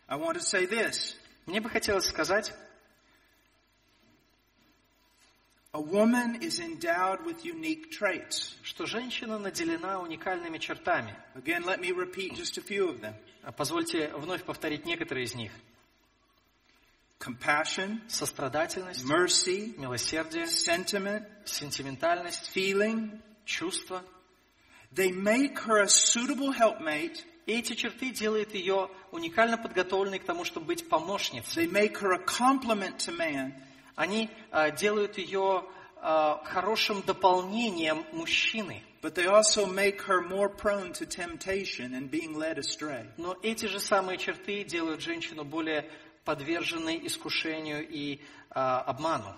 [0.07, 1.15] I want to say this.
[1.45, 2.53] Мне бы хотелось сказать,
[5.73, 8.55] A woman is endowed with unique traits.
[8.61, 11.15] что женщина наделена уникальными чертами.
[11.35, 13.13] Again, let me repeat just a few of them.
[13.55, 15.51] Позвольте вновь повторить некоторые из них.
[17.21, 23.21] Compassion, Сострадательность, mercy, милосердие, sentiment, сентиментальность, feeling.
[23.45, 24.01] чувство.
[24.91, 27.23] They make her a suitable helpmate.
[27.45, 31.65] И эти черты делают ее уникально подготовленной к тому, чтобы быть помощницей.
[31.65, 33.53] They make her a complement to man.
[33.95, 35.65] Они а, делают ее
[36.01, 38.83] э, хорошим дополнением мужчины.
[39.01, 43.05] but they also make her more prone to temptation and being led astray.
[43.17, 45.89] Но эти же самые черты делают женщину более
[46.23, 48.19] подверженной искушению и э,
[48.53, 49.35] обману.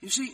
[0.00, 0.30] You see,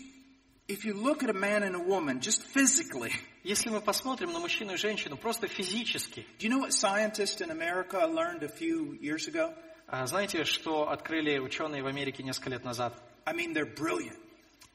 [0.68, 3.12] if you look at a man and a woman just physically,
[3.44, 7.50] Если мы посмотрим на мужчину и женщину просто физически, do you know what scientists in
[7.50, 9.54] America learned a few years ago?
[9.86, 12.94] а знаете, что открыли ученые в Америке несколько лет назад?
[13.26, 14.18] I mean, they're brilliant.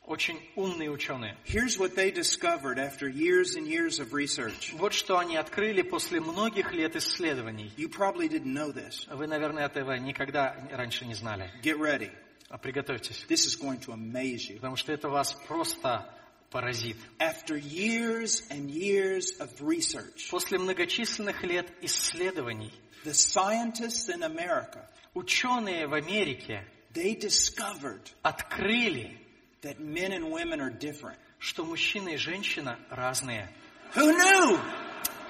[0.10, 1.38] Очень умные ученые.
[1.46, 4.74] Here's what they discovered after years and years of research.
[4.74, 7.72] Вот что они открыли после многих лет исследований.
[7.78, 9.06] You probably didn't know this.
[9.16, 11.52] Вы, наверное, этого никогда раньше не знали.
[11.62, 12.10] Get ready.
[12.50, 14.56] А Приготовьтесь, This is going to amaze you.
[14.56, 16.12] потому что это вас просто
[16.50, 16.98] поразит.
[17.20, 22.74] After years and years of research, После многочисленных лет исследований
[23.06, 26.66] the scientists in America, ученые в Америке
[26.96, 29.19] they discovered открыли,
[29.62, 31.18] that men and women are different.
[31.40, 33.48] что мужчина и женщина разные.
[33.96, 34.60] Who knew?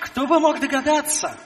[0.01, 1.38] Кто бы мог догадаться?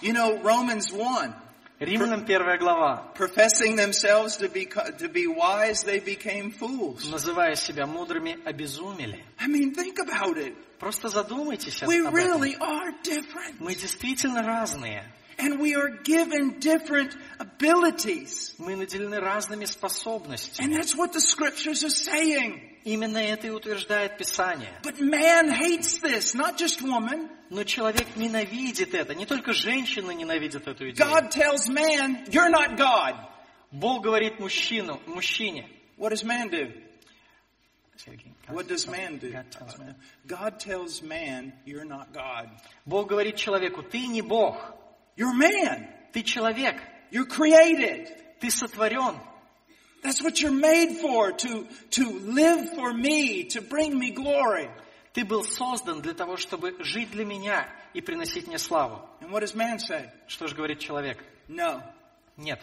[0.00, 1.34] You know, Romans 1,
[1.80, 3.12] Римлянам первая глава.
[3.14, 7.04] professing themselves to be, to be wise, they became fools.
[7.10, 9.24] Называя себя мудрыми, обезумели.
[9.40, 10.54] I mean, think about it.
[10.78, 12.14] Просто задумайтесь об We этом.
[12.14, 13.58] really are different.
[13.60, 15.02] Мы действительно разные.
[15.39, 18.53] And we are given different abilities.
[18.59, 20.65] Мы наделены разными способностями.
[20.65, 22.61] And that's what the scriptures are saying.
[22.85, 24.69] Именно это и утверждает Писание.
[24.83, 27.29] But man hates this, not just woman.
[27.49, 29.13] Но человек ненавидит это.
[29.15, 30.95] Не только женщины ненавидят эту идею.
[30.95, 33.15] God tells man, you're not God.
[33.71, 35.67] Бог говорит мужчину, мужчине.
[35.97, 36.71] What does man do?
[37.97, 39.31] Сергей, What does man do?
[39.31, 39.95] God tells man.
[40.27, 42.49] God tells man, you're not God.
[42.85, 44.57] Бог говорит человеку, ты не Бог,
[45.17, 45.87] You're man.
[46.11, 46.81] ты человек,
[47.11, 48.09] You're created.
[48.39, 49.19] ты сотворен.
[50.03, 54.69] That's what you're made for, to, to live for me, to bring me glory.
[55.13, 58.99] Ты был создан для того, чтобы жить для меня и приносить мне славу.
[59.21, 60.09] And what does man say?
[60.27, 61.23] Что же говорит человек?
[61.47, 61.81] No.
[62.35, 62.59] Нет.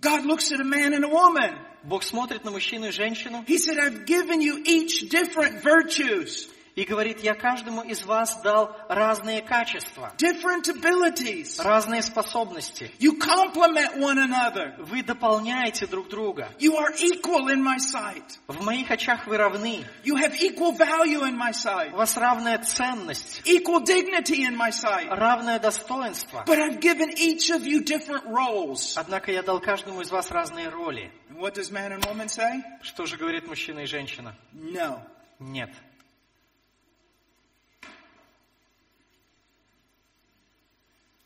[0.00, 1.56] God looks at a man and a woman.
[1.84, 6.83] Бог смотрит на мужчину и женщину He said, I've given you each different virtues, И
[6.85, 11.61] говорит, я каждому из вас дал разные качества, different abilities.
[11.61, 12.91] разные способности.
[12.99, 14.75] You complement one another.
[14.77, 16.49] Вы дополняете друг друга.
[16.59, 18.23] You are equal in my sight.
[18.47, 19.85] В моих очах вы равны.
[20.03, 21.93] You have equal value in my sight.
[21.93, 25.07] У вас равная ценность, Equal dignity in my sight.
[25.09, 26.43] равное достоинство.
[26.47, 28.95] But I've given each of you different roles.
[28.97, 31.11] Однако я дал каждому из вас разные роли.
[31.29, 32.63] And what does man and woman say?
[32.81, 34.35] Что же говорит мужчина и женщина?
[34.53, 34.99] No.
[35.39, 35.69] Нет.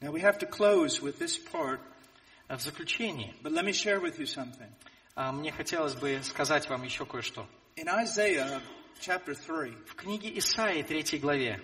[0.05, 1.81] Now we have to close with this part,
[2.48, 4.68] А В заключении but let me share with you something.
[5.14, 7.47] а, мне хотелось бы сказать вам еще кое-что.
[7.77, 8.60] In Isaiah
[9.01, 11.60] chapter 3, В книге Исаии, 3 главе,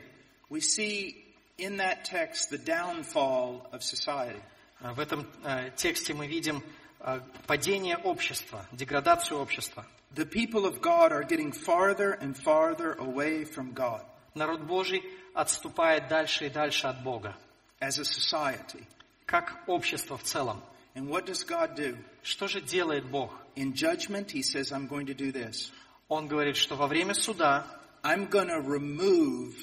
[0.48, 1.24] we see
[1.58, 4.40] in that text the downfall of society.
[4.80, 6.62] а, в этом а, тексте мы видим
[7.00, 9.86] а, падение общества, деградацию общества.
[10.14, 14.02] The people of God are getting farther and farther away from God
[14.34, 15.02] Народ Божий
[15.34, 17.36] отступает дальше и дальше от Бога,
[17.80, 18.86] as a society.
[19.26, 20.62] как общество в целом.
[20.94, 21.96] And what does God do?
[22.22, 23.30] Что же делает Бог?
[23.56, 25.70] In judgment, He says, I'm going to do this.
[26.08, 27.66] Он говорит, что во время суда
[28.02, 29.54] I'm going to remove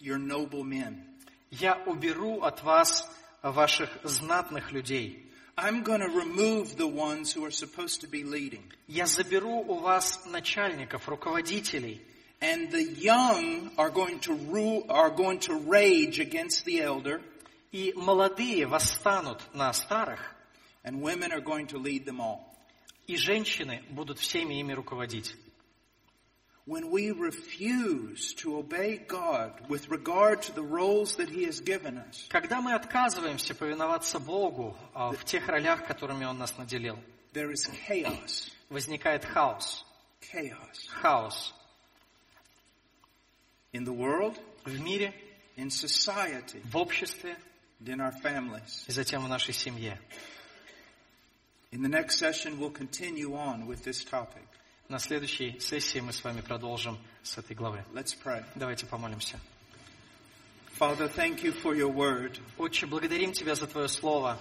[0.00, 1.04] your noble men.
[1.50, 3.08] я уберу от вас
[3.42, 5.26] ваших знатных людей.
[5.56, 8.62] I'm going to remove the ones who are supposed to be leading.
[8.88, 12.00] Я заберу у вас начальников, руководителей,
[12.40, 17.20] And the young are going to rule, are going to rage against the elder,
[17.71, 20.19] И молодые восстанут на старых,
[20.83, 22.41] and women are going to lead them all.
[23.07, 25.35] и женщины будут всеми ими руководить.
[26.67, 31.99] When we refuse to obey God with regard to the roles that He has given
[31.99, 36.97] us, Когда мы отказываемся повиноваться Богу а, в тех ролях, которыми Он нас наделил,
[37.33, 38.49] there is chaos.
[38.69, 39.85] возникает хаос.
[40.21, 40.87] Chaos.
[40.89, 41.53] Хаос
[43.73, 45.13] In the world, в мире,
[45.57, 47.37] in society, в обществе
[47.85, 48.85] and in our families.
[48.87, 49.99] и затем в нашей семье.
[51.71, 54.43] In the next session, we'll continue on with this topic.
[54.87, 57.83] На следующей сессии мы с вами продолжим с этой главы.
[57.93, 58.43] Let's pray.
[58.55, 59.39] Давайте помолимся.
[60.79, 62.39] Father, thank you for your word.
[62.57, 64.37] Отче, благодарим Тебя за Твое Слово.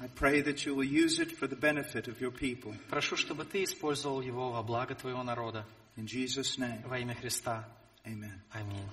[0.00, 2.74] I pray that you will use it for the benefit of your people.
[2.88, 5.66] Прошу, чтобы Ты использовал его во благо Твоего народа.
[5.96, 7.68] In Jesus' name, Во имя Христа.
[8.04, 8.40] amen.
[8.52, 8.88] Аминь.